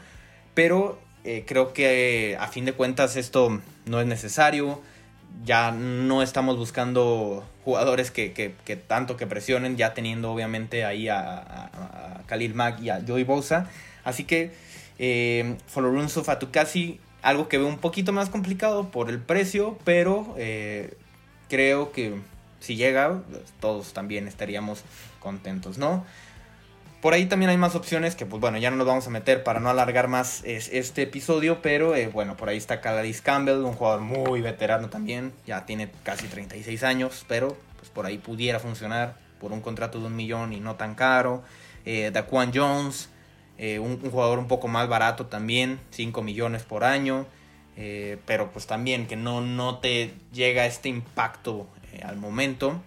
pero 0.54 0.98
eh, 1.26 1.44
creo 1.46 1.74
que 1.74 2.38
a 2.40 2.48
fin 2.48 2.64
de 2.64 2.72
cuentas 2.72 3.18
esto 3.18 3.62
no 3.86 4.00
es 4.00 4.08
necesario. 4.08 4.82
Ya 5.44 5.72
no 5.72 6.24
estamos 6.24 6.58
buscando 6.58 7.46
jugadores 7.66 8.12
que, 8.12 8.56
tanto 8.88 9.18
que 9.18 9.28
presionen, 9.28 9.78
ya 9.78 9.94
teniendo 9.94 10.32
obviamente 10.32 10.86
ahí 10.86 11.08
a, 11.10 12.22
Khalil 12.28 12.56
Mack 12.56 12.82
y 12.82 12.90
a 12.90 13.02
Joey 13.06 13.26
Bosa. 13.26 13.70
Así 14.04 14.24
que 14.24 14.52
eh, 14.98 15.58
Folorunso 15.68 16.24
Fatukasi, 16.24 17.00
algo 17.22 17.48
que 17.50 17.58
veo 17.58 17.68
un 17.68 17.78
poquito 17.78 18.14
más 18.14 18.30
complicado 18.30 18.90
por 18.90 19.10
el 19.10 19.20
precio, 19.20 19.78
pero 19.84 20.34
eh, 20.38 20.94
creo 21.50 21.92
que 21.92 22.16
si 22.60 22.76
llega, 22.76 23.22
todos 23.60 23.94
también 23.94 24.28
estaríamos 24.28 24.84
contentos, 25.20 25.78
¿no? 25.78 26.06
Por 27.02 27.14
ahí 27.14 27.28
también 27.28 27.50
hay 27.50 27.58
más 27.58 27.76
opciones 27.76 28.16
que, 28.16 28.26
pues 28.26 28.42
bueno, 28.42 28.58
ya 28.58 28.72
no 28.72 28.76
nos 28.76 28.86
vamos 28.86 29.08
a 29.08 29.10
meter 29.10 29.44
para 29.44 29.62
no 29.62 29.70
alargar 29.70 30.10
más 30.10 30.44
este 30.44 31.04
episodio, 31.04 31.62
pero 31.62 31.96
eh, 31.96 32.08
bueno, 32.08 32.36
por 32.36 32.50
ahí 32.50 32.58
está 32.58 32.82
Caladis 32.82 33.22
Campbell, 33.22 33.60
un 33.64 33.74
jugador 33.74 34.02
muy 34.02 34.42
veterano 34.42 34.90
también, 34.90 35.32
ya 35.48 35.66
tiene 35.66 35.90
casi 36.04 36.28
36 36.28 36.84
años, 36.84 37.26
pero 37.30 37.56
pues 37.78 37.90
por 37.90 38.06
ahí 38.06 38.18
pudiera 38.18 38.60
funcionar 38.60 39.16
por 39.40 39.54
un 39.54 39.62
contrato 39.62 40.00
de 40.00 40.08
un 40.08 40.16
millón 40.16 40.52
y 40.52 40.60
no 40.60 40.76
tan 40.76 40.96
caro. 40.96 41.42
Eh, 41.86 42.12
Daquan 42.14 42.52
Jones, 42.54 43.10
eh, 43.58 43.80
un, 43.80 44.00
un, 44.04 44.12
jugador 44.12 44.38
un 44.38 44.48
poco 44.48 44.68
más 44.68 44.90
barato 44.90 45.28
también, 45.28 45.80
5 45.92 46.22
millones 46.22 46.64
por 46.64 46.84
año, 46.84 47.26
eh, 47.78 48.18
pero 48.26 48.52
pues 48.52 48.68
también 48.68 49.08
que 49.08 49.16
no, 49.16 49.40
no 49.40 49.78
te 49.80 50.14
llega 50.34 50.66
este 50.66 50.90
impacto 50.90 51.66
eh, 52.00 52.04
al 52.06 52.18
momento, 52.18 52.82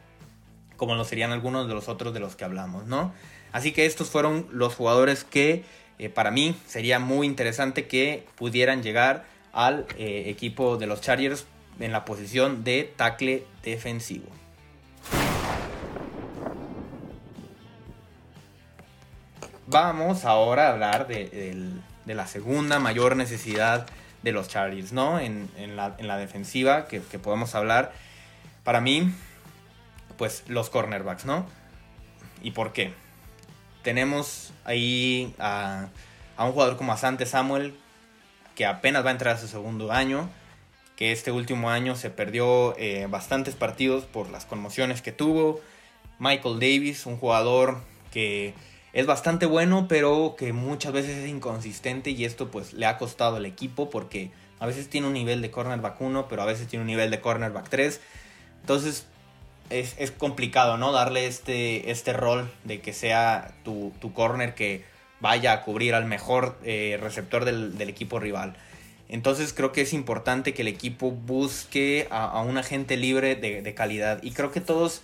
como 0.76 0.94
lo 0.94 1.04
serían 1.04 1.32
algunos 1.32 1.68
de 1.68 1.74
los 1.74 1.88
otros 1.88 2.14
de 2.14 2.20
los 2.20 2.36
que 2.36 2.44
hablamos, 2.44 2.86
¿no? 2.86 3.12
Así 3.52 3.72
que 3.72 3.86
estos 3.86 4.10
fueron 4.10 4.46
los 4.50 4.74
jugadores 4.74 5.24
que 5.24 5.64
eh, 5.98 6.08
para 6.08 6.30
mí 6.30 6.56
sería 6.66 6.98
muy 6.98 7.26
interesante 7.26 7.86
que 7.86 8.26
pudieran 8.36 8.82
llegar 8.82 9.24
al 9.52 9.86
eh, 9.98 10.24
equipo 10.26 10.78
de 10.78 10.86
los 10.86 11.00
Chargers 11.00 11.46
en 11.78 11.92
la 11.92 12.04
posición 12.04 12.64
de 12.64 12.92
tackle 12.96 13.44
defensivo. 13.62 14.26
Vamos 19.66 20.24
ahora 20.24 20.68
a 20.68 20.72
hablar 20.72 21.06
de, 21.06 21.72
la 22.06 22.26
segunda 22.26 22.78
mayor 22.78 23.16
necesidad 23.16 23.86
de 24.22 24.32
los 24.32 24.48
Chargers, 24.48 24.92
¿no? 24.92 25.18
En, 25.18 25.48
la, 25.76 26.16
defensiva 26.18 26.86
que, 26.88 27.00
que 27.00 27.18
podemos 27.18 27.54
hablar 27.54 27.92
para 28.64 28.80
mí, 28.80 29.12
pues 30.18 30.44
los 30.48 30.70
cornerbacks, 30.70 31.24
¿no? 31.24 31.46
¿Y 32.42 32.52
por 32.52 32.72
qué? 32.72 32.92
Tenemos 33.82 34.52
ahí 34.64 35.34
a, 35.38 35.88
un 36.38 36.52
jugador 36.52 36.76
como 36.76 36.92
Asante 36.92 37.26
Samuel, 37.26 37.74
que 38.54 38.66
apenas 38.66 39.04
va 39.04 39.08
a 39.08 39.12
entrar 39.12 39.36
a 39.36 39.38
su 39.38 39.48
segundo 39.48 39.92
año, 39.92 40.28
que 40.96 41.12
este 41.12 41.32
último 41.32 41.70
año 41.70 41.96
se 41.96 42.10
perdió 42.10 42.76
eh, 42.78 43.06
bastantes 43.08 43.54
partidos 43.54 44.04
por 44.04 44.30
las 44.30 44.44
conmociones 44.44 45.02
que 45.02 45.12
tuvo. 45.12 45.60
Michael 46.18 46.60
Davis, 46.60 47.06
un 47.06 47.16
jugador 47.16 47.82
que 48.12 48.54
es 48.92 49.06
bastante 49.06 49.46
bueno, 49.46 49.86
pero 49.88 50.36
que 50.38 50.52
muchas 50.52 50.92
veces 50.92 51.16
es 51.18 51.28
inconsistente 51.28 52.10
y 52.10 52.24
esto 52.24 52.50
pues 52.50 52.74
le 52.74 52.86
ha 52.86 52.98
costado 52.98 53.36
al 53.36 53.46
equipo 53.46 53.88
porque 53.90 54.30
a 54.60 54.66
veces 54.66 54.88
tiene 54.88 55.06
un 55.06 55.14
nivel 55.14 55.42
de 55.42 55.50
cornerback 55.50 56.00
1, 56.00 56.28
pero 56.28 56.42
a 56.42 56.46
veces 56.46 56.68
tiene 56.68 56.82
un 56.82 56.86
nivel 56.86 57.10
de 57.10 57.20
cornerback 57.20 57.68
3. 57.68 58.00
Entonces 58.62 59.06
es, 59.70 60.10
complicado, 60.10 60.76
¿no? 60.76 60.92
Darle 60.92 61.26
este, 61.26 61.90
este 61.90 62.12
rol 62.12 62.50
de 62.64 62.80
que 62.80 62.92
sea 62.92 63.54
tu, 63.64 63.92
corner 64.14 64.54
que 64.54 64.84
vaya 65.20 65.52
a 65.52 65.62
cubrir 65.62 65.94
al 65.94 66.04
mejor 66.04 66.58
eh, 66.64 66.98
receptor 67.00 67.44
del, 67.44 67.80
equipo 67.80 68.18
rival. 68.18 68.56
Entonces 69.08 69.52
creo 69.52 69.72
que 69.72 69.82
es 69.82 69.92
importante 69.92 70.54
que 70.54 70.62
el 70.62 70.68
equipo 70.68 71.10
busque 71.10 72.08
a, 72.10 72.40
un 72.42 72.58
agente 72.58 72.96
libre 72.96 73.34
de, 73.34 73.74
calidad. 73.74 74.22
Y 74.22 74.32
creo 74.32 74.52
que 74.52 74.60
todos, 74.60 75.02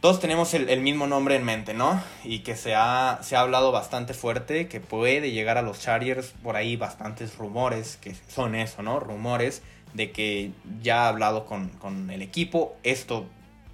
todos 0.00 0.20
tenemos 0.20 0.54
el, 0.54 0.80
mismo 0.80 1.06
nombre 1.06 1.36
en 1.36 1.44
mente, 1.44 1.74
¿no? 1.74 2.02
Y 2.24 2.40
que 2.40 2.56
se 2.56 2.74
ha, 2.74 3.20
se 3.22 3.36
ha 3.36 3.40
hablado 3.40 3.72
bastante 3.72 4.14
fuerte, 4.14 4.68
que 4.68 4.80
puede 4.80 5.30
llegar 5.30 5.58
a 5.58 5.62
los 5.62 5.80
Chargers 5.80 6.32
por 6.42 6.56
ahí 6.56 6.76
bastantes 6.76 7.36
rumores, 7.36 7.98
que 8.00 8.14
son 8.28 8.54
eso, 8.54 8.82
¿no? 8.82 9.00
Rumores 9.00 9.62
de 9.94 10.10
que 10.10 10.50
ya 10.82 11.04
ha 11.04 11.08
hablado 11.08 11.46
con, 11.46 12.10
el 12.10 12.22
equipo. 12.22 12.76
Esto, 12.82 13.26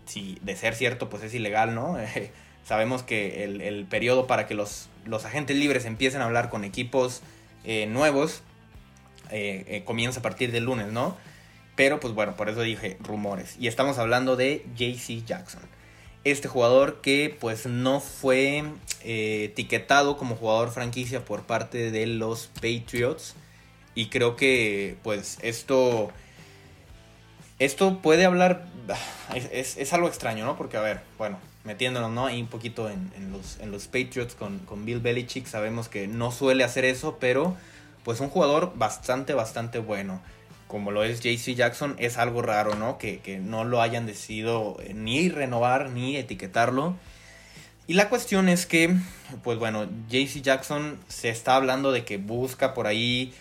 si 0.06 0.38
de 0.42 0.56
ser 0.56 0.74
cierto, 0.74 1.08
pues 1.08 1.22
es 1.22 1.34
ilegal, 1.34 1.74
¿no? 1.74 1.96
sabemos 2.68 3.02
que 3.02 3.44
el, 3.44 3.86
periodo 3.86 4.26
para 4.26 4.46
que 4.46 4.54
los, 4.54 4.88
los, 5.06 5.24
agentes 5.24 5.56
libres 5.56 5.86
empiecen 5.86 6.20
a 6.20 6.26
hablar 6.26 6.50
con 6.50 6.64
equipos 6.64 7.22
eh, 7.64 7.86
nuevos 7.86 8.42
eh, 9.30 9.64
eh, 9.68 9.82
comienza 9.84 10.20
a 10.20 10.22
partir 10.22 10.52
del 10.52 10.64
lunes, 10.64 10.88
¿no? 10.88 11.16
Pero 11.76 11.98
pues 11.98 12.12
bueno, 12.12 12.36
por 12.36 12.48
eso 12.48 12.60
dije 12.60 12.98
rumores. 13.00 13.56
Y 13.58 13.68
estamos 13.68 13.98
hablando 13.98 14.36
de 14.36 14.66
JC 14.76 15.24
Jackson. 15.24 15.62
Este 16.24 16.48
jugador 16.48 17.00
que 17.00 17.34
pues 17.40 17.66
no 17.66 18.00
fue 18.00 18.64
etiquetado 19.02 20.16
como 20.16 20.36
jugador 20.36 20.70
franquicia 20.70 21.24
por 21.24 21.44
parte 21.44 21.90
de 21.90 22.06
los 22.06 22.48
Patriots. 22.48 23.34
Y 23.98 24.10
creo 24.10 24.36
que 24.36 24.96
pues 25.02 25.38
esto... 25.42 26.12
Esto 27.58 27.98
puede 28.00 28.26
hablar... 28.26 28.64
Es, 29.50 29.92
algo 29.92 30.06
extraño, 30.06 30.44
¿no? 30.44 30.56
Porque, 30.56 30.76
a 30.76 30.80
ver, 30.80 31.00
bueno, 31.18 31.40
metiéndonos, 31.64 32.12
¿no? 32.12 32.26
Ahí 32.26 32.40
un 32.40 32.46
poquito 32.46 32.88
en, 32.88 33.10
los, 33.32 33.58
en 33.58 33.72
los 33.72 33.88
Patriots 33.88 34.36
con, 34.36 34.60
con 34.60 34.84
Bill 34.84 35.00
Belichick, 35.00 35.46
sabemos 35.46 35.88
que 35.88 36.06
no 36.06 36.30
suele 36.30 36.62
hacer 36.62 36.84
eso, 36.84 37.16
pero 37.18 37.56
pues 38.04 38.20
un 38.20 38.28
jugador 38.28 38.74
bastante, 38.76 39.34
bastante 39.34 39.80
bueno. 39.80 40.22
Como 40.68 40.92
lo 40.92 41.02
es 41.02 41.20
JC 41.20 41.56
Jackson, 41.56 41.96
es 41.98 42.18
algo 42.18 42.40
raro, 42.40 42.76
¿no? 42.76 42.98
Que, 42.98 43.18
que 43.18 43.38
no 43.40 43.64
lo 43.64 43.82
hayan 43.82 44.06
decidido 44.06 44.76
ni 44.94 45.28
renovar 45.28 45.90
ni 45.90 46.16
etiquetarlo. 46.16 46.94
Y 47.88 47.94
la 47.94 48.08
cuestión 48.08 48.48
es 48.48 48.64
que, 48.64 48.94
pues 49.42 49.58
bueno, 49.58 49.88
JC 50.08 50.40
Jackson 50.40 51.00
se 51.08 51.30
está 51.30 51.56
hablando 51.56 51.90
de 51.90 52.04
que 52.04 52.18
busca 52.18 52.74
por 52.74 52.86
ahí 52.86 53.34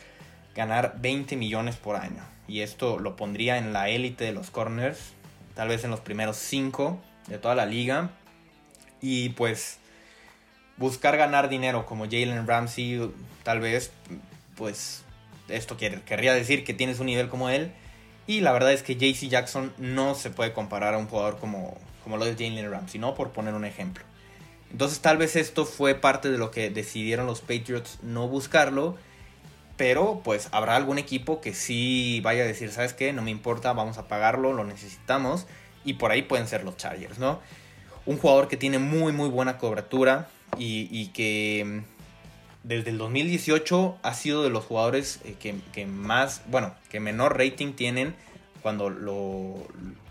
ganar 0.58 0.96
20 1.00 1.38
millones 1.38 1.78
por 1.78 1.96
año. 1.96 2.24
Y 2.48 2.62
esto 2.62 3.00
lo 3.00 3.16
pondría 3.16 3.58
en 3.58 3.72
la 3.72 3.90
élite 3.90 4.26
de 4.26 4.32
los 4.34 4.50
corners, 4.50 5.14
tal 5.54 5.70
vez 5.70 5.84
en 5.84 5.92
los 5.92 6.00
primeros 6.02 6.36
5 6.38 7.00
de 7.28 7.38
toda 7.38 7.56
la 7.56 7.66
liga. 7.66 8.10
Y 9.00 9.30
pues 9.30 9.78
buscar 10.76 11.16
ganar 11.16 11.48
dinero 11.48 11.86
como 11.86 12.06
Jalen 12.06 12.48
Ramsey, 12.48 13.12
tal 13.44 13.60
vez, 13.60 13.92
pues 14.56 15.04
esto 15.48 15.78
querría 15.78 16.34
decir 16.34 16.64
que 16.64 16.74
tienes 16.74 17.00
un 17.00 17.06
nivel 17.06 17.30
como 17.30 17.50
él. 17.50 17.72
Y 18.26 18.42
la 18.42 18.52
verdad 18.52 18.74
es 18.74 18.82
que 18.82 18.96
JC 18.96 19.30
Jackson 19.30 19.72
no 19.78 20.16
se 20.16 20.32
puede 20.32 20.52
comparar 20.52 20.96
a 20.96 20.98
un 20.98 21.08
jugador 21.08 21.38
como, 21.38 21.78
como 22.04 22.18
lo 22.18 22.26
de 22.26 22.34
Jalen 22.34 22.70
Ramsey, 22.70 23.00
¿no? 23.00 23.14
Por 23.14 23.32
poner 23.32 23.54
un 23.54 23.64
ejemplo. 23.64 24.04
Entonces 24.72 25.00
tal 25.00 25.18
vez 25.18 25.36
esto 25.36 25.66
fue 25.66 25.96
parte 25.96 26.30
de 26.30 26.38
lo 26.38 26.52
que 26.52 26.70
decidieron 26.72 27.26
los 27.28 27.42
Patriots 27.42 28.00
no 28.02 28.28
buscarlo 28.28 28.98
pero 29.78 30.22
pues 30.24 30.50
habrá 30.52 30.76
algún 30.76 30.98
equipo 30.98 31.40
que 31.40 31.54
sí 31.54 32.20
vaya 32.24 32.44
a 32.44 32.48
decir, 32.48 32.72
¿sabes 32.72 32.94
qué? 32.94 33.14
No 33.14 33.22
me 33.22 33.32
importa, 33.32 33.74
vamos 33.74 34.00
a 34.00 34.08
pagarlo, 34.08 34.52
lo 34.52 34.64
necesitamos. 34.64 35.46
Y 35.86 35.94
por 35.94 36.12
ahí 36.12 36.24
pueden 36.24 36.48
ser 36.48 36.64
los 36.64 36.76
Chargers, 36.78 37.20
¿no? 37.20 37.40
Un 38.06 38.18
jugador 38.18 38.48
que 38.48 38.58
tiene 38.58 38.80
muy, 38.80 39.14
muy 39.14 39.30
buena 39.30 39.58
cobertura 39.60 40.28
y, 40.58 41.08
que 41.10 41.64
mm, 41.66 42.68
desde 42.68 42.90
el 42.90 42.98
2018 42.98 43.98
ha 44.02 44.14
sido 44.14 44.44
de 44.44 44.50
los 44.50 44.66
jugadores 44.66 45.20
eh, 45.24 45.36
que, 45.40 45.86
más, 45.86 46.42
bueno, 46.48 46.74
que 46.90 47.00
menor 47.00 47.38
rating 47.38 47.74
tienen 47.74 48.16
cuando 48.64 48.90
lo, 48.90 49.68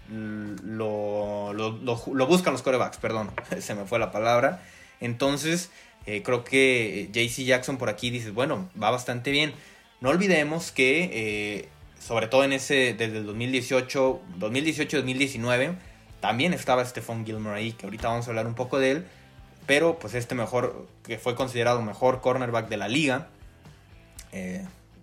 lo, 0.09 1.53
lo 1.53 2.27
buscan 2.27 2.53
los 2.53 2.63
corebacks, 2.63 2.99
perdón, 2.99 3.33
se 3.59 3.75
me 3.75 3.85
fue 3.85 3.99
la 3.99 4.13
palabra. 4.13 4.63
Entonces, 5.01 5.71
eh, 6.07 6.23
creo 6.23 6.45
que 6.45 7.01
eh, 7.01 7.11
JC 7.13 7.45
Jackson 7.45 7.79
por 7.79 7.89
aquí 7.89 8.11
dice, 8.11 8.31
bueno, 8.31 8.69
va 8.81 8.91
bastante 8.91 9.31
bien. 9.33 9.53
No 10.01 10.11
olvidemos 10.11 10.71
que, 10.71 11.11
eh, 11.13 11.69
sobre 11.99 12.29
todo 12.29 12.45
en 12.45 12.53
ese, 12.53 12.95
desde 12.95 13.19
el 13.19 13.27
2018, 13.27 14.21
2018-2019, 14.39 15.77
También 16.21 16.55
estaba 16.55 16.85
Stephon 16.85 17.27
Gilmore 17.27 17.59
ahí, 17.59 17.73
que 17.73 17.87
ahorita 17.87 18.09
vamos 18.09 18.27
a 18.27 18.31
hablar 18.31 18.47
un 18.47 18.55
poco 18.55 18.79
de 18.79 18.93
él. 18.93 19.07
Pero 19.67 19.99
pues 19.99 20.15
este 20.15 20.35
mejor, 20.35 20.89
que 21.05 21.19
fue 21.19 21.35
considerado 21.35 21.83
mejor 21.83 22.21
cornerback 22.21 22.69
de 22.69 22.77
la 22.77 22.89
liga 22.89 23.29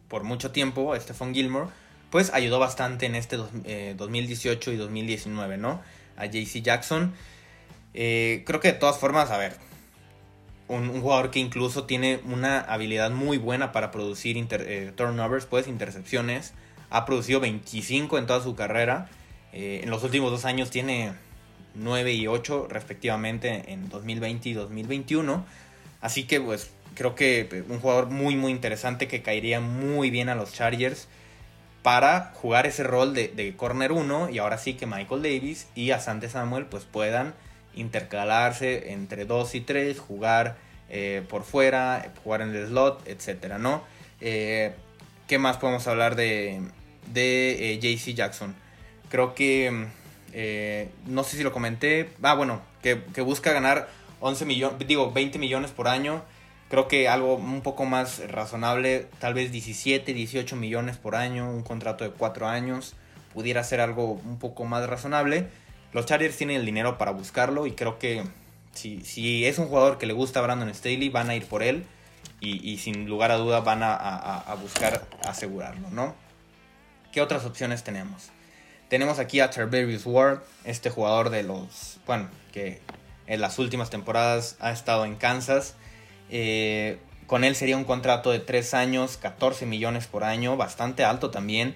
por 0.09 0.23
mucho 0.23 0.51
tiempo, 0.51 0.95
Stephon 0.95 1.33
Gilmore, 1.33 1.69
pues 2.11 2.31
ayudó 2.33 2.59
bastante 2.59 3.07
en 3.07 3.15
este 3.15 3.37
2018 3.37 4.71
y 4.71 4.77
2019, 4.77 5.57
¿no? 5.57 5.81
A 6.17 6.27
JC 6.27 6.61
Jackson. 6.61 7.13
creo 7.93 8.59
que 8.59 8.73
de 8.73 8.77
todas 8.79 8.99
formas, 8.99 9.31
a 9.31 9.37
ver, 9.37 9.57
un, 10.67 11.01
jugador 11.01 11.31
que 11.31 11.39
incluso 11.39 11.85
tiene 11.85 12.19
una 12.25 12.59
habilidad 12.59 13.11
muy 13.11 13.37
buena 13.37 13.71
para 13.71 13.91
producir 13.91 14.37
turnovers, 14.95 15.45
pues 15.45 15.67
intercepciones 15.67 16.53
ha 16.93 17.05
producido 17.05 17.39
25 17.39 18.19
en 18.19 18.27
toda 18.27 18.41
su 18.41 18.55
carrera. 18.55 19.09
Eh, 19.51 19.81
en 19.83 19.89
los 19.89 20.03
últimos 20.03 20.31
dos 20.31 20.45
años 20.45 20.69
tiene 20.69 21.13
9 21.73 22.13
y 22.13 22.27
8 22.27 22.67
respectivamente 22.69 23.73
en 23.73 23.89
2020 23.89 24.49
y 24.49 24.53
2021. 24.53 25.43
Así 26.01 26.25
que 26.25 26.39
pues 26.39 26.71
creo 26.93 27.15
que 27.15 27.63
un 27.67 27.79
jugador 27.79 28.11
muy 28.11 28.35
muy 28.35 28.51
interesante 28.51 29.07
que 29.07 29.23
caería 29.23 29.59
muy 29.59 30.11
bien 30.11 30.29
a 30.29 30.35
los 30.35 30.53
Chargers 30.53 31.07
para 31.81 32.31
jugar 32.35 32.67
ese 32.67 32.83
rol 32.83 33.13
de, 33.13 33.53
corner 33.57 33.91
1 33.91 34.29
y 34.29 34.37
ahora 34.37 34.59
sí 34.59 34.75
que 34.75 34.85
Michael 34.85 35.23
Davis 35.23 35.67
y 35.75 35.91
Asante 35.91 36.29
Samuel 36.29 36.67
pues 36.67 36.85
puedan 36.85 37.33
intercalarse 37.75 38.91
entre 38.91 39.25
2 39.25 39.55
y 39.55 39.61
3, 39.61 39.99
jugar 39.99 40.57
eh, 40.89 41.23
por 41.27 41.43
fuera, 41.43 42.11
jugar 42.23 42.41
en 42.41 42.55
el 42.55 42.67
slot, 42.67 43.07
etcétera, 43.07 43.57
¿no? 43.57 43.83
Eh, 44.21 44.73
¿Qué 45.27 45.39
más 45.39 45.57
podemos 45.57 45.87
hablar 45.87 46.15
de, 46.15 46.61
de 47.11 47.73
eh, 47.73 47.79
JC 47.79 48.13
Jackson. 48.13 48.55
Creo 49.09 49.35
que, 49.35 49.87
eh, 50.33 50.89
no 51.05 51.23
sé 51.23 51.37
si 51.37 51.43
lo 51.43 51.51
comenté, 51.51 52.09
ah, 52.21 52.35
bueno, 52.35 52.61
que, 52.81 52.95
busca 53.21 53.53
ganar 53.53 53.89
11 54.19 54.45
millones, 54.45 54.87
digo, 54.87 55.11
20 55.11 55.39
millones 55.39 55.71
por 55.71 55.87
año. 55.87 56.23
Creo 56.69 56.87
que 56.87 57.07
algo 57.07 57.35
un 57.35 57.61
poco 57.61 57.85
más 57.85 58.27
razonable, 58.31 59.07
tal 59.19 59.35
vez 59.35 59.51
17, 59.51 60.13
18 60.13 60.55
millones 60.55 60.97
por 60.97 61.15
año, 61.15 61.49
un 61.49 61.61
contrato 61.61 62.03
de 62.03 62.09
4 62.09 62.47
años, 62.47 62.95
pudiera 63.33 63.63
ser 63.63 63.79
algo 63.79 64.13
un 64.13 64.39
poco 64.39 64.65
más 64.65 64.87
razonable. 64.89 65.47
Los 65.93 66.05
Chargers 66.05 66.35
tienen 66.35 66.57
el 66.57 66.65
dinero 66.65 66.97
para 66.97 67.11
buscarlo 67.11 67.67
y 67.67 67.73
creo 67.73 67.99
que 67.99 68.23
si, 68.73 69.01
si 69.01 69.45
es 69.45 69.59
un 69.59 69.67
jugador 69.67 69.97
que 69.97 70.05
le 70.05 70.13
gusta 70.13 70.39
a 70.39 70.43
Brandon 70.43 70.73
Staley, 70.73 71.09
van 71.09 71.29
a 71.29 71.35
ir 71.35 71.45
por 71.45 71.63
él 71.63 71.85
y, 72.39 72.77
sin 72.77 73.07
lugar 73.07 73.31
a 73.31 73.37
duda 73.37 73.61
van 73.61 73.83
a, 73.83 73.95
a 73.95 74.55
buscar 74.55 75.07
asegurarlo, 75.25 75.89
¿no? 75.91 76.13
¿Qué 77.13 77.21
otras 77.21 77.45
opciones 77.45 77.83
tenemos? 77.83 78.31
Tenemos 78.89 79.17
aquí 79.17 79.39
a 79.39 79.49
Tarberius 79.49 80.05
Ward, 80.05 80.41
este 80.65 80.89
jugador 80.89 81.29
de 81.29 81.43
los, 81.43 81.99
bueno, 82.05 82.27
que 82.51 82.81
en 83.27 83.41
las 83.41 83.59
últimas 83.59 83.89
temporadas 83.89 84.57
ha 84.59 84.71
estado 84.71 85.05
en 85.05 85.15
Kansas. 85.15 85.75
Eh, 86.29 86.99
con 87.25 87.43
él 87.43 87.55
sería 87.55 87.77
un 87.77 87.85
contrato 87.85 88.31
de 88.31 88.39
3 88.39 88.73
años, 88.73 89.17
14 89.17 89.65
millones 89.65 90.07
por 90.07 90.23
año, 90.23 90.57
bastante 90.57 91.03
alto 91.03 91.31
también, 91.31 91.75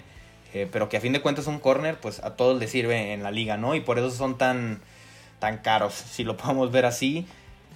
eh, 0.54 0.68
pero 0.70 0.88
que 0.88 0.96
a 0.96 1.00
fin 1.00 1.12
de 1.12 1.20
cuentas 1.20 1.46
un 1.46 1.58
corner, 1.58 1.98
pues 2.00 2.22
a 2.24 2.36
todos 2.36 2.58
les 2.58 2.70
sirve 2.70 3.12
en 3.12 3.22
la 3.22 3.30
liga, 3.30 3.56
¿no? 3.56 3.74
Y 3.74 3.80
por 3.80 3.98
eso 3.98 4.10
son 4.10 4.38
tan, 4.38 4.80
tan 5.38 5.58
caros, 5.58 5.94
si 6.10 6.24
lo 6.24 6.36
podemos 6.36 6.70
ver 6.70 6.86
así. 6.86 7.26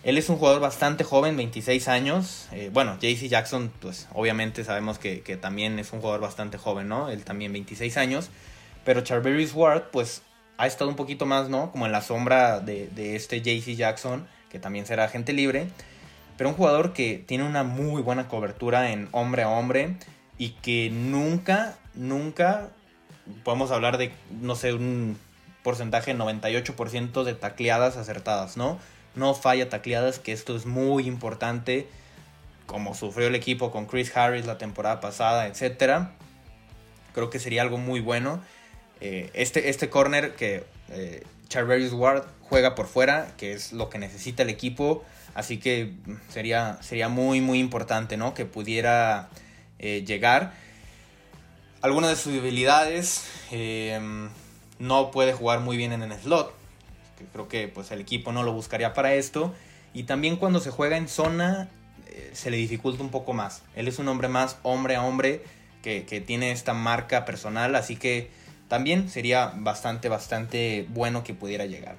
Él 0.05 0.19
es 0.19 0.29
un 0.29 0.37
jugador 0.37 0.61
bastante 0.61 1.05
joven, 1.05 1.37
26 1.37 1.87
años. 1.87 2.49
Eh, 2.51 2.71
bueno, 2.73 2.99
JC 3.01 3.29
Jackson, 3.29 3.71
pues 3.81 4.09
obviamente 4.13 4.65
sabemos 4.65 4.99
que, 4.99 5.21
también 5.41 5.79
es 5.79 5.93
un 5.93 6.01
jugador 6.01 6.21
bastante 6.21 6.59
joven, 6.59 6.89
¿no? 6.89 7.09
Él 7.09 7.25
también 7.25 7.53
26 7.53 7.97
años. 7.97 8.31
Pero 8.85 9.03
Charveris 9.03 9.55
Ward, 9.55 9.91
pues 9.93 10.23
ha 10.59 10.67
estado 10.67 10.91
un 10.91 10.97
poquito 10.97 11.25
más, 11.25 11.49
¿no? 11.49 11.71
Como 11.71 11.87
en 11.87 11.93
la 11.93 12.03
sombra 12.03 12.59
de, 12.59 13.15
este 13.15 13.43
JC 13.43 13.77
Jackson, 13.77 14.27
que 14.51 14.59
también 14.59 14.87
será 14.87 15.05
agente 15.05 15.33
libre. 15.33 15.69
Pero 16.37 16.51
un 16.51 16.57
jugador 16.57 16.93
que 16.93 17.23
tiene 17.25 17.45
una 17.45 17.63
muy 17.63 18.03
buena 18.03 18.27
cobertura 18.27 18.91
en 18.91 19.09
hombre 19.13 19.45
a 19.45 19.51
hombre 19.51 19.95
y 20.37 20.51
que 20.63 20.91
nunca, 20.91 21.77
nunca 21.95 22.69
podemos 23.45 23.71
hablar 23.71 23.99
de, 23.99 24.13
no 24.41 24.57
sé, 24.57 24.73
un 24.75 25.19
porcentaje 25.63 26.15
98% 26.15 27.23
de 27.23 27.35
tacleadas 27.35 27.97
acertadas, 27.97 28.57
¿no? 28.57 28.79
no 29.15 29.35
falla 29.35 29.69
tacleadas, 29.69 30.19
que 30.19 30.33
esto 30.33 30.57
es 30.57 30.67
muy 30.67 31.07
importante, 31.07 31.87
como 32.67 32.95
sufrió 32.95 33.29
el 33.29 33.35
equipo 33.35 33.71
con 33.71 33.87
Chris 33.87 34.17
Harris 34.17 34.47
la 34.47 34.59
temporada 34.59 35.01
pasada, 35.01 35.47
etc. 35.47 36.09
Creo 37.15 37.31
que 37.31 37.39
sería 37.39 37.63
algo 37.63 37.79
muy 37.79 38.01
bueno. 38.01 38.43
Eh, 39.01 39.31
este, 39.35 39.69
este 39.69 39.91
corner 39.91 40.35
que 40.35 40.65
eh, 40.91 41.25
Ward 41.93 42.25
juega 42.41 42.75
por 42.75 42.87
fuera, 42.87 43.33
que 43.37 43.53
es 43.53 43.73
lo 43.73 43.91
que 43.91 43.99
necesita 43.99 44.43
el 44.43 44.49
equipo, 44.49 45.05
así 45.35 45.59
que 45.59 45.93
sería, 46.29 46.79
sería 46.81 47.09
muy, 47.09 47.41
muy 47.41 47.59
importante, 47.59 48.17
¿no? 48.17 48.33
Que 48.33 48.47
pudiera 48.47 49.29
eh, 49.79 50.05
llegar. 50.07 50.55
Algunas 51.83 52.11
de 52.11 52.17
sus 52.17 52.33
debilidades, 52.33 53.27
eh, 53.51 54.01
no 54.79 55.11
puede 55.11 55.33
jugar 55.33 55.61
muy 55.61 55.77
bien 55.77 55.93
en 55.93 56.03
el 56.03 56.13
slot, 56.13 56.55
creo 57.33 57.49
que 57.49 57.69
pues 57.69 57.91
el 57.91 58.01
equipo 58.01 58.33
no 58.33 58.43
lo 58.43 58.53
buscaría 58.53 58.93
para 58.95 59.15
esto. 59.15 59.53
Y 59.95 60.05
también 60.05 60.37
cuando 60.37 60.61
se 60.61 60.71
juega 60.71 60.97
en 60.97 61.09
zona 61.09 61.69
eh, 62.09 62.31
se 62.33 62.51
le 62.51 62.57
dificulta 62.57 63.03
un 63.03 63.11
poco 63.11 63.33
más. 63.33 63.63
Él 63.75 63.89
es 63.89 63.99
un 63.99 64.09
hombre 64.09 64.29
más 64.29 64.59
hombre 64.63 64.97
a 64.97 65.03
hombre 65.03 65.43
que, 65.83 66.03
tiene 66.25 66.53
esta 66.53 66.73
marca 66.73 67.25
personal, 67.25 67.75
así 67.75 67.97
que 67.97 68.31
también 68.69 69.11
sería 69.11 69.53
bastante, 69.57 70.09
bastante 70.09 70.87
bueno 70.91 71.25
que 71.25 71.35
pudiera 71.35 71.67
llegar. 71.67 71.97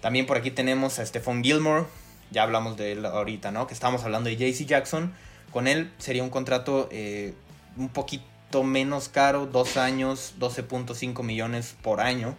También 0.00 0.26
por 0.26 0.36
aquí 0.36 0.50
tenemos 0.50 0.98
a 0.98 1.06
Stephon 1.06 1.44
Gilmore, 1.44 1.84
ya 2.30 2.42
hablamos 2.42 2.76
de 2.76 2.92
él 2.92 3.06
ahorita, 3.06 3.52
¿no? 3.52 3.66
Que 3.68 3.74
estamos 3.74 4.02
hablando 4.02 4.28
de 4.28 4.36
JC 4.36 4.66
Jackson. 4.66 5.14
Con 5.52 5.68
él 5.68 5.92
sería 5.98 6.24
un 6.24 6.30
contrato 6.30 6.88
eh, 6.90 7.34
un 7.76 7.88
poquito 7.88 8.24
menos 8.62 9.08
caro, 9.08 9.46
dos 9.46 9.76
años, 9.76 10.34
12.5 10.38 11.22
millones 11.22 11.76
por 11.82 12.00
año. 12.00 12.36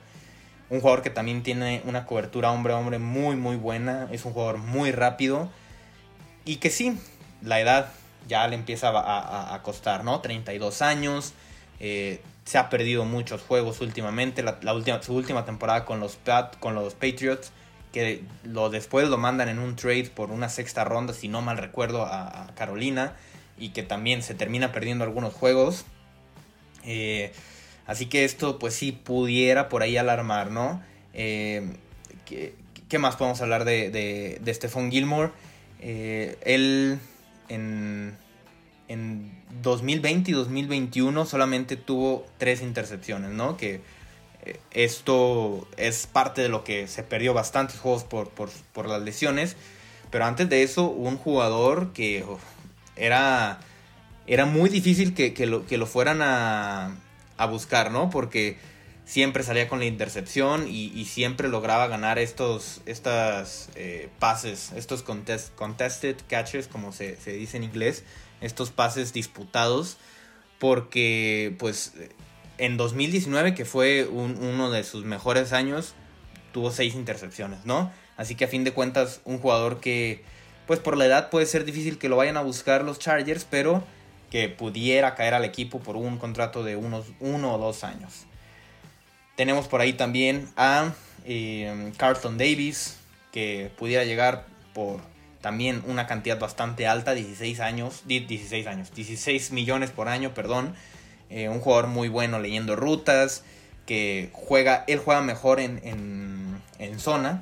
Un 0.69 0.81
jugador 0.81 1.03
que 1.03 1.09
también 1.09 1.43
tiene 1.43 1.81
una 1.85 2.05
cobertura 2.05 2.51
hombre 2.51 2.73
a 2.73 2.77
hombre 2.77 2.97
muy 2.97 3.35
muy 3.35 3.55
buena. 3.55 4.07
Es 4.11 4.25
un 4.25 4.33
jugador 4.33 4.57
muy 4.57 4.91
rápido. 4.91 5.49
Y 6.45 6.57
que 6.57 6.69
sí, 6.69 6.97
la 7.41 7.59
edad 7.59 7.91
ya 8.27 8.47
le 8.47 8.55
empieza 8.55 8.91
a, 8.93 9.61
costar, 9.63 10.03
¿no? 10.03 10.21
32 10.21 10.81
años. 10.81 11.33
Eh, 11.79 12.21
se 12.45 12.57
ha 12.57 12.69
perdido 12.69 13.05
muchos 13.05 13.41
juegos 13.41 13.81
últimamente. 13.81 14.43
La, 14.43 14.73
última, 14.73 15.01
su 15.01 15.13
última 15.13 15.45
temporada 15.45 15.85
con 15.85 15.99
los, 15.99 16.17
con 16.59 16.75
los 16.75 16.93
Patriots. 16.93 17.51
Que 17.91 18.23
después 18.71 19.07
lo 19.07 19.17
mandan 19.17 19.47
en 19.47 19.57
un 19.57 19.75
trade 19.75 20.11
por 20.13 20.29
una 20.29 20.49
sexta 20.49 20.83
ronda, 20.83 21.13
si 21.13 21.29
no 21.29 21.41
mal 21.41 21.57
recuerdo, 21.57 22.05
a, 22.05 22.51
Carolina. 22.55 23.15
Y 23.57 23.69
que 23.69 23.83
también 23.83 24.21
se 24.21 24.35
termina 24.35 24.71
perdiendo 24.71 25.03
algunos 25.03 25.33
juegos. 25.33 25.85
Eh, 26.85 27.31
Así 27.87 28.07
que 28.07 28.25
esto 28.25 28.57
pues 28.57 28.73
sí 28.73 28.91
pudiera 28.91 29.69
por 29.69 29.83
ahí 29.83 29.97
alarmar, 29.97 30.51
¿no? 30.51 30.81
Eh, 31.13 31.73
¿qué, 32.25 32.99
más 32.99 33.15
podemos 33.15 33.41
hablar 33.41 33.65
de, 33.65 33.91
de, 33.91 34.39
de 34.41 34.53
Stephon 34.53 34.89
Gilmore? 34.89 35.31
Eh, 35.81 36.37
él 36.41 36.99
en, 37.47 38.17
en 38.87 39.31
2020 39.61 40.31
y 40.31 40.33
2021 40.33 41.25
solamente 41.25 41.75
tuvo 41.75 42.25
tres 42.37 42.61
intercepciones, 42.61 43.31
¿no? 43.31 43.55
Que 43.55 43.81
esto 44.71 45.67
es 45.77 46.07
parte 46.07 46.41
de 46.41 46.49
lo 46.49 46.63
que 46.63 46.87
se 46.87 47.03
perdió 47.03 47.33
bastantes 47.33 47.79
juegos 47.79 48.03
por, 48.03 48.29
por, 48.29 48.87
las 48.87 49.01
lesiones. 49.01 49.55
Pero 50.09 50.25
antes 50.25 50.49
de 50.49 50.63
eso, 50.63 50.87
un 50.87 51.17
jugador 51.17 51.93
que 51.93 52.23
era, 52.95 53.59
era 54.27 54.45
muy 54.45 54.69
difícil 54.69 55.13
que, 55.13 55.33
lo, 55.45 55.65
que 55.65 55.77
lo 55.77 55.85
fueran 55.85 56.21
a, 56.21 56.95
a 57.37 57.45
buscar, 57.45 57.91
¿no? 57.91 58.09
Porque 58.09 58.57
siempre 59.05 59.43
salía 59.43 59.67
con 59.67 59.79
la 59.79 59.85
intercepción 59.85 60.67
y, 60.67 61.05
siempre 61.05 61.47
lograba 61.47 61.87
ganar 61.87 62.19
estos 62.19 62.81
estas, 62.85 63.69
eh, 63.75 64.09
pases, 64.19 64.71
estos 64.75 65.03
contested 65.03 66.17
catches, 66.27 66.67
como 66.67 66.91
se, 66.91 67.15
dice 67.15 67.57
en 67.57 67.63
inglés, 67.63 68.03
estos 68.41 68.71
pases 68.71 69.13
disputados, 69.13 69.97
porque 70.59 71.55
pues 71.59 71.93
en 72.57 72.77
2019, 72.77 73.53
que 73.53 73.65
fue 73.65 74.07
uno 74.07 74.71
de 74.71 74.83
sus 74.83 75.05
mejores 75.05 75.53
años, 75.53 75.93
tuvo 76.51 76.71
seis 76.71 76.95
intercepciones, 76.95 77.65
¿no? 77.65 77.91
Así 78.17 78.35
que 78.35 78.45
a 78.45 78.47
fin 78.47 78.63
de 78.63 78.71
cuentas, 78.71 79.21
un 79.25 79.39
jugador 79.39 79.79
que, 79.79 80.23
pues 80.67 80.79
por 80.79 80.97
la 80.97 81.05
edad 81.05 81.29
puede 81.29 81.45
ser 81.45 81.65
difícil 81.65 81.97
que 81.97 82.09
lo 82.09 82.15
vayan 82.15 82.37
a 82.37 82.41
buscar 82.41 82.83
los 82.83 82.97
Chargers, 82.97 83.45
pero 83.49 83.83
que 84.35 84.49
pudiera 84.49 85.15
caer 85.15 85.33
al 85.33 85.45
equipo 85.45 85.79
por 85.79 85.95
un 85.95 86.17
contrato 86.17 86.61
de 86.65 86.75
unos 86.75 87.05
uno 87.21 87.53
o 87.53 87.57
dos 87.57 87.85
años. 87.85 88.25
Tenemos 89.37 89.69
por 89.69 89.79
ahí 89.79 89.93
también 89.93 90.49
a 90.57 90.91
eh, 91.23 91.93
Carlton 91.95 92.37
Davis, 92.37 92.97
que 93.31 93.71
pudiera 93.77 94.03
llegar 94.03 94.45
por 94.73 94.99
también 95.39 95.81
una 95.87 96.05
cantidad 96.05 96.37
bastante 96.37 96.85
alta, 96.85 97.13
16 97.13 97.61
años, 97.61 98.03
16 98.07 98.67
años, 98.67 98.93
16 98.93 99.51
millones 99.51 99.91
por 99.91 100.09
año, 100.09 100.33
perdón. 100.33 100.75
Eh, 101.29 101.47
un 101.47 101.61
jugador 101.61 101.87
muy 101.87 102.09
bueno 102.09 102.37
leyendo 102.37 102.75
rutas, 102.75 103.45
que 103.85 104.31
juega, 104.33 104.83
él 104.87 104.99
juega 104.99 105.21
mejor 105.21 105.61
en, 105.61 105.79
en, 105.85 106.61
en 106.79 106.99
zona, 106.99 107.41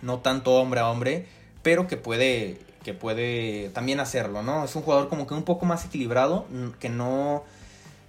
no 0.00 0.20
tanto 0.20 0.52
hombre 0.52 0.78
a 0.78 0.88
hombre, 0.88 1.26
pero 1.64 1.88
que 1.88 1.96
puede, 1.96 2.60
que 2.84 2.94
puede 2.94 3.70
también 3.70 3.98
hacerlo, 3.98 4.42
¿no? 4.42 4.64
Es 4.64 4.76
un 4.76 4.82
jugador 4.82 5.08
como 5.08 5.26
que 5.26 5.34
un 5.34 5.42
poco 5.42 5.66
más 5.66 5.84
equilibrado, 5.86 6.46
que 6.78 6.90
no, 6.90 7.42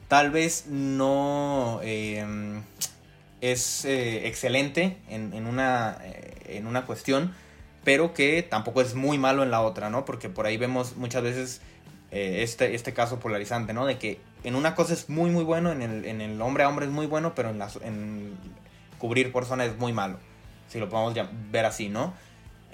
tal 0.08 0.30
vez 0.30 0.68
no 0.68 1.80
em, 1.82 2.62
es 3.42 3.86
eh, 3.86 4.28
excelente 4.28 4.98
en, 5.10 5.48
una, 5.48 5.98
eh, 6.04 6.58
en 6.58 6.68
una 6.68 6.86
cuestión, 6.86 7.34
pero 7.84 8.14
que 8.14 8.44
tampoco 8.44 8.82
es 8.82 8.96
muy 8.96 9.18
malo 9.18 9.44
en 9.44 9.50
la 9.50 9.62
otra, 9.62 9.90
¿no? 9.90 10.06
Porque 10.06 10.30
por 10.30 10.46
ahí 10.46 10.58
vemos 10.58 10.98
muchas 10.98 11.24
veces 11.24 11.62
eh, 12.12 12.44
este, 12.44 12.76
este 12.76 12.94
caso 12.94 13.20
polarizante, 13.20 13.74
¿no? 13.74 13.86
De 13.86 13.98
que 13.98 14.20
en 14.44 14.56
una 14.56 14.76
cosa 14.76 14.94
es 14.94 15.10
muy, 15.10 15.32
muy 15.32 15.46
bueno, 15.46 15.72
en 15.72 15.82
el, 15.82 16.06
en 16.06 16.20
el 16.20 16.42
hombre 16.42 16.66
a 16.66 16.70
hombre 16.70 16.86
es 16.86 16.92
muy 16.92 17.08
bueno, 17.08 17.34
pero 17.34 17.50
en, 17.50 17.62
en 17.84 18.34
cubrir 19.00 19.32
por 19.32 19.46
zona 19.46 19.66
es 19.66 19.78
muy 19.78 19.94
malo. 19.94 20.20
Si 20.68 20.80
lo 20.80 20.90
podemos 20.90 21.14
ver 21.52 21.66
así, 21.66 21.88
¿no? 21.88 22.14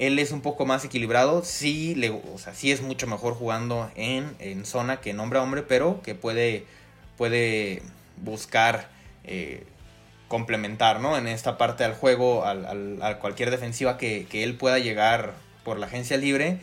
Él 0.01 0.17
es 0.17 0.31
un 0.31 0.41
poco 0.41 0.65
más 0.65 0.83
equilibrado, 0.83 1.43
sí, 1.43 1.93
le, 1.93 2.09
o 2.09 2.39
sea, 2.39 2.55
sí 2.55 2.71
es 2.71 2.81
mucho 2.81 3.05
mejor 3.05 3.35
jugando 3.35 3.91
en, 3.93 4.35
en, 4.39 4.65
zona 4.65 4.99
que 4.99 5.11
en 5.11 5.19
hombre 5.19 5.37
a 5.37 5.43
hombre, 5.43 5.61
pero 5.61 6.01
que 6.01 6.15
puede, 6.15 6.65
puede 7.17 7.83
buscar 8.17 8.89
eh, 9.23 9.63
complementar, 10.27 11.01
¿no? 11.01 11.19
En 11.19 11.27
esta 11.27 11.55
parte 11.59 11.83
del 11.83 11.93
juego, 11.93 12.43
a 12.43 13.19
cualquier 13.19 13.51
defensiva 13.51 13.99
que, 13.99 14.25
que 14.25 14.43
él 14.43 14.55
pueda 14.57 14.79
llegar 14.79 15.35
por 15.63 15.77
la 15.77 15.85
agencia 15.85 16.17
libre. 16.17 16.57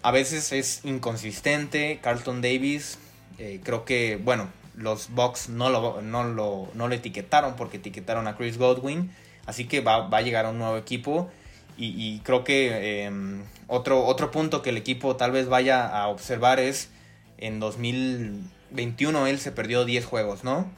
A 0.00 0.10
veces 0.10 0.50
es 0.52 0.82
inconsistente. 0.82 1.98
Carlton 2.02 2.40
Davis 2.40 2.98
eh, 3.36 3.60
creo 3.62 3.84
que, 3.84 4.16
bueno, 4.16 4.48
los 4.74 5.10
Bucks 5.10 5.50
no 5.50 5.68
lo, 5.68 6.00
no, 6.00 6.24
lo, 6.24 6.70
no 6.72 6.90
etiquetaron 6.90 7.54
porque 7.56 7.76
etiquetaron 7.76 8.28
a 8.28 8.34
Chris 8.34 8.56
Godwin. 8.56 9.10
Así 9.44 9.66
que 9.66 9.82
va, 9.82 10.08
va 10.08 10.18
a 10.18 10.22
llegar 10.22 10.46
a 10.46 10.48
un 10.48 10.58
nuevo 10.58 10.78
equipo. 10.78 11.30
Y, 11.76 12.20
creo 12.20 12.44
que 12.44 13.04
em, 13.04 13.42
otro, 13.66 14.04
otro 14.04 14.30
punto 14.30 14.62
que 14.62 14.70
el 14.70 14.76
equipo 14.76 15.16
tal 15.16 15.32
vez 15.32 15.48
vaya 15.48 15.86
a 15.86 16.06
observar 16.08 16.60
es 16.60 16.88
en 17.36 17.58
2021 17.58 19.26
él 19.26 19.40
se 19.40 19.50
perdió 19.50 19.84
10 19.84 20.04
juegos, 20.04 20.44
¿no? 20.44 20.70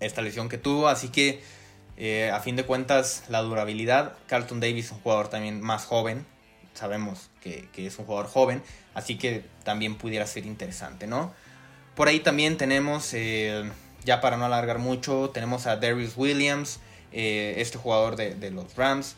Esta 0.00 0.22
lesión 0.22 0.48
que 0.48 0.56
tuvo. 0.56 0.88
Así 0.88 1.08
que 1.08 1.42
eh, 1.96 2.30
a 2.32 2.40
fin 2.40 2.56
de 2.56 2.64
cuentas 2.64 3.24
la 3.28 3.42
durabilidad. 3.42 4.14
Carlton 4.26 4.60
Davis 4.60 4.90
un 4.92 5.00
jugador 5.00 5.28
también 5.28 5.60
más 5.60 5.84
joven. 5.84 6.24
Sabemos 6.72 7.28
que, 7.42 7.68
que 7.72 7.86
es 7.86 7.98
un 7.98 8.06
jugador 8.06 8.28
joven. 8.28 8.62
Así 8.94 9.18
que 9.18 9.44
también 9.62 9.96
pudiera 9.96 10.26
ser 10.26 10.46
interesante, 10.46 11.06
¿no? 11.06 11.34
Por 11.98 12.06
ahí 12.06 12.20
también 12.20 12.56
tenemos, 12.56 13.12
eh, 13.12 13.68
ya 14.04 14.20
para 14.20 14.36
no 14.36 14.44
alargar 14.44 14.78
mucho, 14.78 15.30
tenemos 15.30 15.66
a 15.66 15.78
Darius 15.78 16.16
Williams, 16.16 16.78
eh, 17.10 17.54
este 17.56 17.76
jugador 17.76 18.14
de, 18.14 18.50
los 18.52 18.76
Rams, 18.76 19.16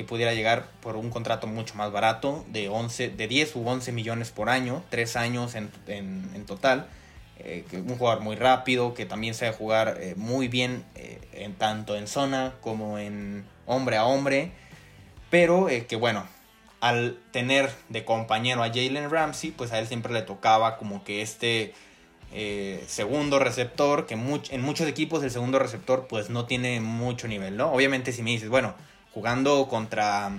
que 0.00 0.08
pudiera 0.08 0.32
llegar 0.32 0.66
por 0.80 0.96
un 0.96 1.10
contrato 1.10 1.46
mucho 1.46 1.74
más 1.74 1.92
barato, 1.92 2.44
de, 2.48 2.70
11, 2.70 3.10
de 3.10 3.28
10 3.28 3.56
u 3.56 3.68
11 3.68 3.92
millones 3.92 4.30
por 4.30 4.48
año, 4.48 4.82
3 4.88 5.16
años 5.16 5.54
en, 5.54 5.70
total. 6.46 6.86
Eh, 7.38 7.64
un 7.72 7.98
jugador 7.98 8.22
muy 8.22 8.36
rápido, 8.36 8.94
que 8.94 9.04
también 9.04 9.34
sabe 9.34 9.52
jugar 9.52 9.98
muy 10.16 10.48
bien, 10.48 10.84
en, 11.32 11.54
tanto 11.54 11.96
en 11.96 12.06
zona 12.06 12.54
como 12.62 12.98
en 12.98 13.44
hombre 13.66 13.98
a 13.98 14.06
hombre. 14.06 14.52
Pero 15.28 15.68
que 15.86 15.96
bueno, 15.96 16.26
al 16.80 17.18
tener 17.30 17.70
de 17.90 18.06
compañero 18.06 18.62
a 18.62 18.68
Jalen 18.68 19.10
Ramsey, 19.10 19.50
pues 19.50 19.70
a 19.72 19.78
él 19.78 19.86
siempre 19.86 20.14
le 20.14 20.22
tocaba 20.22 20.78
como 20.78 21.04
que 21.04 21.20
este 21.20 21.74
eh, 22.32 22.82
segundo 22.86 23.38
receptor, 23.38 24.06
que 24.06 24.14
en 24.14 24.62
muchos 24.62 24.86
equipos 24.86 25.22
el 25.22 25.30
segundo 25.30 25.58
receptor 25.58 26.06
pues 26.08 26.30
no 26.30 26.46
tiene 26.46 26.80
mucho 26.80 27.28
nivel, 27.28 27.56
¿no? 27.56 27.72
Obviamente 27.72 28.12
si 28.12 28.22
me 28.22 28.30
dices, 28.30 28.48
bueno, 28.48 28.74
jugando 29.12 29.68
contra, 29.68 30.30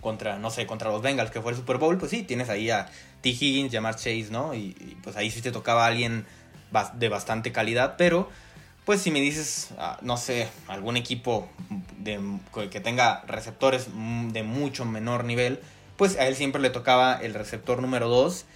contra, 0.00 0.38
no 0.38 0.50
sé, 0.50 0.66
contra 0.66 0.90
los 0.90 1.02
Bengals, 1.02 1.30
que 1.30 1.40
fue 1.40 1.52
el 1.52 1.58
Super 1.58 1.78
Bowl, 1.78 1.98
pues 1.98 2.10
sí, 2.10 2.22
tienes 2.22 2.48
ahí 2.48 2.70
a 2.70 2.90
T. 3.20 3.30
Higgins, 3.30 3.72
Jamar 3.72 3.96
Chase, 3.96 4.28
¿no? 4.30 4.54
Y, 4.54 4.96
pues 5.02 5.16
ahí 5.16 5.30
sí 5.30 5.40
te 5.40 5.52
tocaba 5.52 5.86
alguien 5.86 6.26
de 6.94 7.08
bastante 7.08 7.52
calidad, 7.52 7.94
pero 7.96 8.28
pues 8.84 9.02
si 9.02 9.10
me 9.10 9.20
dices, 9.20 9.70
ah, 9.78 9.98
no 10.00 10.16
sé, 10.16 10.48
algún 10.66 10.96
equipo 10.96 11.48
de, 11.98 12.20
que 12.70 12.80
tenga 12.80 13.22
receptores 13.26 13.88
de 13.88 14.42
mucho 14.42 14.84
menor 14.86 15.24
nivel, 15.24 15.60
pues 15.96 16.16
a 16.16 16.26
él 16.26 16.36
siempre 16.36 16.62
le 16.62 16.70
tocaba 16.70 17.18
el 17.20 17.34
receptor 17.34 17.82
número 17.82 18.08
2 18.08 18.46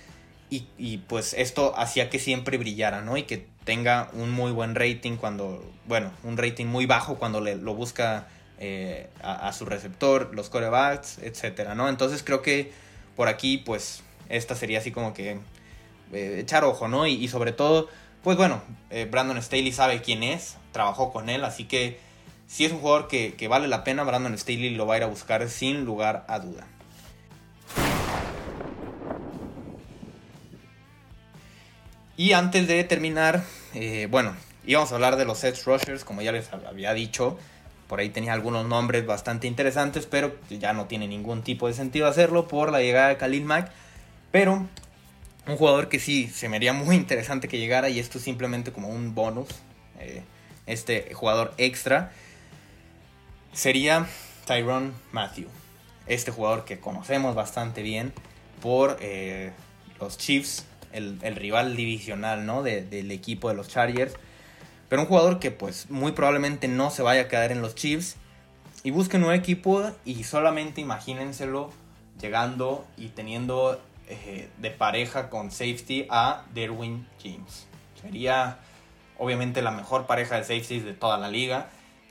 y, 0.78 0.98
pues 1.08 1.32
esto 1.32 1.72
hacía 1.78 2.10
que 2.10 2.18
siempre 2.18 2.58
brillara, 2.58 3.00
¿no? 3.00 3.16
Y 3.16 3.22
que 3.22 3.46
tenga 3.64 4.10
un 4.12 4.30
muy 4.30 4.52
buen 4.52 4.74
rating 4.74 5.16
cuando, 5.16 5.64
bueno, 5.86 6.10
un 6.24 6.36
rating 6.36 6.66
muy 6.66 6.84
bajo 6.84 7.14
cuando 7.14 7.40
le, 7.40 7.56
lo 7.56 7.74
busca 7.74 8.28
eh, 8.64 9.08
a, 9.20 9.52
su 9.52 9.64
receptor, 9.64 10.30
los 10.32 10.48
corebacks, 10.48 11.18
etcétera, 11.18 11.74
¿no? 11.74 11.88
Entonces 11.88 12.22
creo 12.22 12.42
que 12.42 12.70
por 13.16 13.26
aquí, 13.26 13.58
pues, 13.58 14.04
esta 14.28 14.54
sería 14.54 14.78
así 14.78 14.92
como 14.92 15.12
que 15.14 15.40
eh, 16.12 16.36
echar 16.38 16.62
ojo, 16.62 16.86
¿no? 16.86 17.08
Y, 17.08 17.26
sobre 17.26 17.50
todo, 17.50 17.88
pues 18.22 18.36
bueno, 18.36 18.62
eh, 18.90 19.08
Brandon 19.10 19.42
Staley 19.42 19.72
sabe 19.72 20.00
quién 20.00 20.22
es, 20.22 20.58
trabajó 20.70 21.12
con 21.12 21.28
él, 21.28 21.42
así 21.42 21.64
que 21.64 21.98
si 22.46 22.64
es 22.64 22.70
un 22.70 22.78
jugador 22.78 23.08
que, 23.08 23.48
vale 23.48 23.66
la 23.66 23.82
pena, 23.82 24.04
Brandon 24.04 24.38
Staley 24.38 24.70
lo 24.70 24.86
va 24.86 24.94
a 24.94 24.98
ir 24.98 25.02
a 25.02 25.08
buscar 25.08 25.48
sin 25.48 25.84
lugar 25.84 26.24
a 26.28 26.38
duda. 26.38 26.68
Y 32.16 32.32
antes 32.34 32.68
de 32.68 32.84
terminar, 32.84 33.42
bueno, 34.08 34.36
íbamos 34.64 34.92
a 34.92 34.94
hablar 34.94 35.16
de 35.16 35.24
los 35.24 35.42
edge 35.42 35.64
rushers, 35.64 36.04
como 36.04 36.22
ya 36.22 36.30
les 36.30 36.52
había 36.52 36.94
dicho. 36.94 37.38
Por 37.92 38.00
ahí 38.00 38.08
tenía 38.08 38.32
algunos 38.32 38.64
nombres 38.64 39.04
bastante 39.04 39.46
interesantes, 39.46 40.06
pero 40.06 40.34
ya 40.48 40.72
no 40.72 40.86
tiene 40.86 41.06
ningún 41.06 41.42
tipo 41.42 41.68
de 41.68 41.74
sentido 41.74 42.06
hacerlo 42.06 42.48
por 42.48 42.72
la 42.72 42.80
llegada 42.80 43.08
de 43.08 43.18
Khalil 43.18 43.44
Mack. 43.44 43.70
Pero 44.30 44.66
un 45.46 45.56
jugador 45.58 45.90
que 45.90 46.00
sí 46.00 46.26
se 46.26 46.48
me 46.48 46.56
haría 46.56 46.72
muy 46.72 46.96
interesante 46.96 47.48
que 47.48 47.58
llegara, 47.58 47.90
y 47.90 47.98
esto 47.98 48.16
es 48.16 48.24
simplemente 48.24 48.72
como 48.72 48.88
un 48.88 49.14
bonus, 49.14 49.48
eh, 50.00 50.22
este 50.64 51.12
jugador 51.12 51.52
extra, 51.58 52.12
sería 53.52 54.06
Tyrone 54.46 54.92
Matthew. 55.10 55.48
Este 56.06 56.30
jugador 56.30 56.64
que 56.64 56.80
conocemos 56.80 57.34
bastante 57.34 57.82
bien 57.82 58.14
por 58.62 58.96
eh, 59.02 59.52
los 60.00 60.16
Chiefs 60.16 60.64
el, 60.92 61.20
rival 61.36 61.76
divisional, 61.76 62.46
¿no? 62.46 62.62
del 62.62 63.10
equipo 63.10 63.50
de 63.50 63.54
los 63.54 63.68
Chargers. 63.68 64.14
Pero 64.92 65.04
un 65.04 65.08
jugador 65.08 65.38
que 65.38 65.50
pues 65.50 65.88
muy 65.88 66.12
probablemente 66.12 66.68
no 66.68 66.90
se 66.90 67.00
vaya 67.00 67.22
a 67.22 67.28
quedar 67.28 67.50
en 67.50 67.62
los 67.62 67.74
Chiefs. 67.74 68.16
Y 68.82 68.90
busquen 68.90 69.24
un 69.24 69.32
equipo 69.32 69.90
y 70.04 70.22
solamente 70.24 70.82
imagínenselo 70.82 71.70
llegando 72.20 72.84
y 72.98 73.08
teniendo 73.08 73.80
eh, 74.06 74.50
de 74.58 74.70
pareja 74.70 75.30
con 75.30 75.50
safety 75.50 76.06
a 76.10 76.44
Derwin 76.52 77.08
James. 77.24 77.68
Sería 78.02 78.58
obviamente 79.16 79.62
la 79.62 79.70
mejor 79.70 80.04
pareja 80.06 80.36
de 80.36 80.42
safeties 80.42 80.84
de 80.84 80.92
toda 80.92 81.16
la 81.16 81.28
liga. 81.28 81.70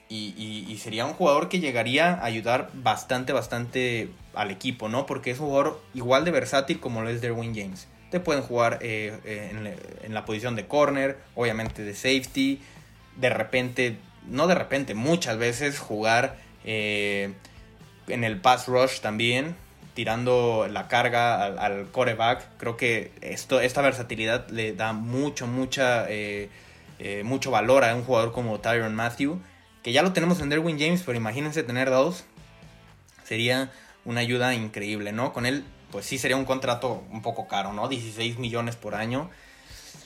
Y, 0.09 0.33
y, 0.67 0.75
sería 0.79 1.05
un 1.05 1.13
jugador 1.13 1.49
que 1.49 1.59
llegaría 1.59 2.15
a 2.15 2.25
ayudar 2.25 2.71
bastante, 2.73 3.31
bastante 3.31 4.09
al 4.33 4.49
equipo, 4.49 4.89
¿no? 4.89 5.05
Porque 5.05 5.29
es 5.29 5.39
un 5.39 5.49
jugador 5.49 5.79
igual 5.93 6.25
de 6.25 6.31
versátil 6.31 6.79
como 6.79 7.03
lo 7.03 7.09
es 7.09 7.21
Derwin 7.21 7.53
James 7.53 7.87
te 8.11 8.19
pueden 8.19 8.43
jugar 8.43 8.79
eh, 8.81 9.17
eh, 9.23 9.73
en, 10.03 10.13
la 10.13 10.25
posición 10.25 10.55
de 10.55 10.67
corner, 10.67 11.17
obviamente 11.33 11.81
de 11.81 11.95
safety, 11.95 12.61
de 13.15 13.29
repente, 13.29 13.97
no 14.27 14.47
de 14.47 14.55
repente, 14.55 14.93
muchas 14.93 15.37
veces 15.37 15.79
jugar 15.79 16.37
eh, 16.65 17.33
en 18.07 18.23
el 18.25 18.39
pass 18.39 18.67
rush 18.67 18.99
también, 18.99 19.55
tirando 19.93 20.67
la 20.69 20.89
carga 20.89 21.43
al, 21.43 21.57
al 21.57 21.89
coreback. 21.91 22.45
Creo 22.57 22.75
que 22.75 23.13
esto, 23.21 23.61
esta 23.61 23.81
versatilidad 23.81 24.49
le 24.49 24.73
da 24.73 24.91
mucho, 24.91 25.47
mucha, 25.47 26.07
mucho 27.23 27.51
valor 27.51 27.85
a 27.85 27.95
un 27.95 28.03
jugador 28.03 28.33
como 28.33 28.59
Tyron 28.59 28.93
Matthew, 28.93 29.39
que 29.83 29.93
ya 29.93 30.01
lo 30.01 30.11
tenemos 30.11 30.41
en 30.41 30.49
Derwin 30.49 30.77
James, 30.77 31.03
pero 31.05 31.17
imagínense 31.17 31.63
tener 31.63 31.89
dos, 31.89 32.25
sería 33.23 33.71
una 34.03 34.19
ayuda 34.19 34.53
increíble, 34.53 35.13
¿no? 35.13 35.31
Con 35.31 35.45
él 35.45 35.63
pues 35.91 36.05
sí 36.05 36.17
sería 36.17 36.37
un 36.37 36.45
contrato 36.45 37.03
un 37.11 37.21
poco 37.21 37.47
caro, 37.47 37.73
¿no? 37.73 37.87
16 37.87 38.37
millones 38.39 38.75
por 38.75 38.95
año. 38.95 39.29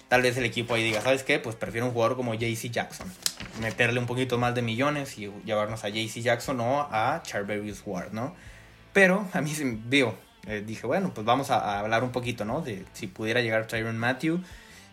Tal 0.08 0.22
vez 0.22 0.38
el 0.38 0.46
equipo 0.46 0.76
ahí 0.76 0.84
diga, 0.84 1.02
¿sabes 1.02 1.24
qué? 1.24 1.40
Pues 1.40 1.56
prefiero 1.56 1.88
un 1.88 1.94
jugador 1.94 2.16
como 2.16 2.34
JC 2.34 2.70
Jackson. 2.70 3.12
Meterle 3.60 4.00
un 4.00 4.06
poquito 4.06 4.38
más 4.38 4.54
de 4.54 4.62
millones 4.62 5.18
y 5.18 5.32
llevarnos 5.46 5.84
a 5.84 5.90
JC 5.90 6.22
Jackson 6.22 6.60
o 6.60 6.82
a 6.82 7.22
Charverius 7.24 7.82
Ward, 7.86 8.12
¿no? 8.12 8.36
Pero 8.94 9.28
a 9.34 9.42
mí 9.42 9.50
se 9.50 9.66
me 9.66 9.78
vio, 9.84 10.16
dije, 10.66 10.88
bueno, 10.88 11.12
pues 11.14 11.26
vamos 11.26 11.50
a, 11.52 11.80
hablar 11.80 12.04
un 12.04 12.12
poquito, 12.12 12.46
¿no? 12.46 12.62
De 12.62 12.86
si 12.94 13.08
pudiera 13.08 13.42
llegar 13.42 13.68
Tyron 13.68 13.98
Matthew. 13.98 14.42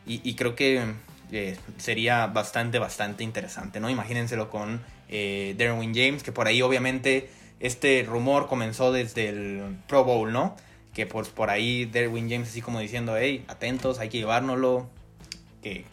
Y, 0.05 0.35
creo 0.35 0.57
que 0.57 0.83
eh, 1.31 1.57
sería 1.77 2.27
bastante, 2.27 2.81
bastante 2.81 3.23
interesante, 3.23 3.79
¿no? 3.79 3.89
Imagínenselo 3.89 4.51
con 4.51 4.81
eh, 5.09 5.55
Derwin 5.57 5.95
James, 5.95 6.25
que 6.25 6.33
por 6.33 6.49
ahí 6.49 6.61
obviamente 6.61 7.31
este 7.61 8.03
rumor 8.03 8.49
comenzó 8.49 8.91
desde 8.91 9.29
el 9.29 9.77
Pro 9.87 10.03
Bowl, 10.03 10.33
¿no? 10.33 10.57
Que 10.95 11.07
pues 11.07 11.29
por 11.29 11.51
ahí 11.51 11.87
Derwin 11.87 12.31
James 12.31 12.49
así 12.49 12.61
como 12.63 12.81
diciendo, 12.81 13.17
hey, 13.17 13.45
atentos, 13.49 13.99
hay 13.99 14.09
que 14.09 14.19
llevárnoslo, 14.19 14.89
que, 15.63 15.85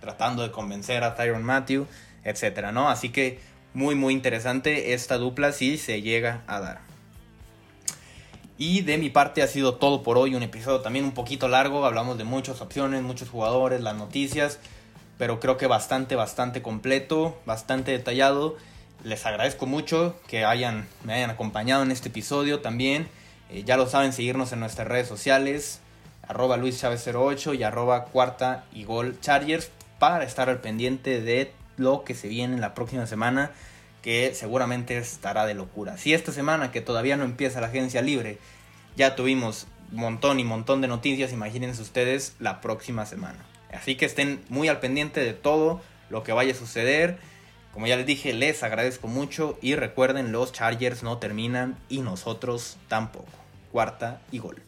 tratando 0.00 0.42
de 0.42 0.50
convencer 0.50 1.02
a 1.02 1.14
Tyron 1.14 1.42
Matthew. 1.42 1.86
etcétera, 2.24 2.72
¿no? 2.72 2.88
Así 2.88 3.10
que 3.10 3.38
muy, 3.74 3.94
muy 3.94 4.14
interesante 4.14 4.94
esta 4.94 5.18
dupla 5.18 5.52
si 5.52 5.76
se 5.76 6.00
llega 6.00 6.42
a 6.46 6.60
dar. 6.60 6.80
Y 8.56 8.82
de 8.82 8.98
mi 8.98 9.10
parte 9.10 9.42
ha 9.42 9.48
sido 9.48 9.74
todo 9.74 10.02
por 10.02 10.16
hoy, 10.16 10.34
un 10.34 10.42
episodio 10.42 10.80
también 10.80 11.04
un 11.04 11.12
poquito 11.12 11.48
largo, 11.48 11.84
hablamos 11.84 12.16
de 12.16 12.24
muchas 12.24 12.60
opciones, 12.60 13.02
muchos 13.02 13.28
jugadores, 13.28 13.80
las 13.80 13.96
noticias, 13.96 14.60
pero 15.18 15.40
creo 15.40 15.56
que 15.56 15.66
bastante, 15.66 16.14
bastante 16.14 16.62
completo, 16.62 17.36
bastante 17.46 17.90
detallado. 17.90 18.56
Les 19.02 19.26
agradezco 19.26 19.66
mucho 19.66 20.16
que 20.28 20.44
hayan, 20.44 20.86
me 21.02 21.14
hayan 21.14 21.30
acompañado 21.30 21.82
en 21.82 21.90
este 21.90 22.08
episodio 22.08 22.60
también. 22.60 23.08
Eh, 23.50 23.64
ya 23.64 23.76
lo 23.76 23.86
saben, 23.86 24.12
seguirnos 24.12 24.52
en 24.52 24.60
nuestras 24.60 24.88
redes 24.88 25.08
sociales, 25.08 25.80
arroba 26.26 26.56
Luis 26.56 26.80
Chávez 26.80 27.06
08 27.06 27.54
y 27.54 27.62
arroba 27.62 28.04
cuarta 28.06 28.64
y 28.72 28.84
gol 28.84 29.18
Chargers 29.20 29.70
para 29.98 30.24
estar 30.24 30.48
al 30.48 30.60
pendiente 30.60 31.20
de 31.20 31.52
lo 31.76 32.04
que 32.04 32.14
se 32.14 32.28
viene 32.28 32.54
en 32.54 32.60
la 32.60 32.74
próxima 32.74 33.06
semana 33.06 33.50
que 34.02 34.34
seguramente 34.34 34.98
estará 34.98 35.46
de 35.46 35.54
locura. 35.54 35.96
Si 35.96 36.12
esta 36.12 36.30
semana 36.30 36.70
que 36.70 36.80
todavía 36.80 37.16
no 37.16 37.24
empieza 37.24 37.60
la 37.60 37.68
agencia 37.68 38.02
libre 38.02 38.38
ya 38.96 39.16
tuvimos 39.16 39.66
montón 39.90 40.40
y 40.40 40.44
montón 40.44 40.80
de 40.80 40.88
noticias, 40.88 41.32
imagínense 41.32 41.82
ustedes 41.82 42.34
la 42.38 42.60
próxima 42.60 43.06
semana. 43.06 43.38
Así 43.72 43.96
que 43.96 44.04
estén 44.04 44.42
muy 44.48 44.68
al 44.68 44.80
pendiente 44.80 45.20
de 45.20 45.32
todo 45.32 45.80
lo 46.10 46.22
que 46.22 46.32
vaya 46.32 46.52
a 46.52 46.56
suceder. 46.56 47.18
Como 47.74 47.88
ya 47.88 47.96
les 47.96 48.06
dije, 48.06 48.32
les 48.32 48.62
agradezco 48.62 49.08
mucho 49.08 49.58
y 49.60 49.74
recuerden, 49.74 50.30
los 50.30 50.52
Chargers 50.52 51.02
no 51.02 51.18
terminan 51.18 51.76
y 51.88 52.02
nosotros 52.02 52.76
tampoco. 52.86 53.26
Cuarta 53.72 54.22
y 54.30 54.38
gol. 54.38 54.62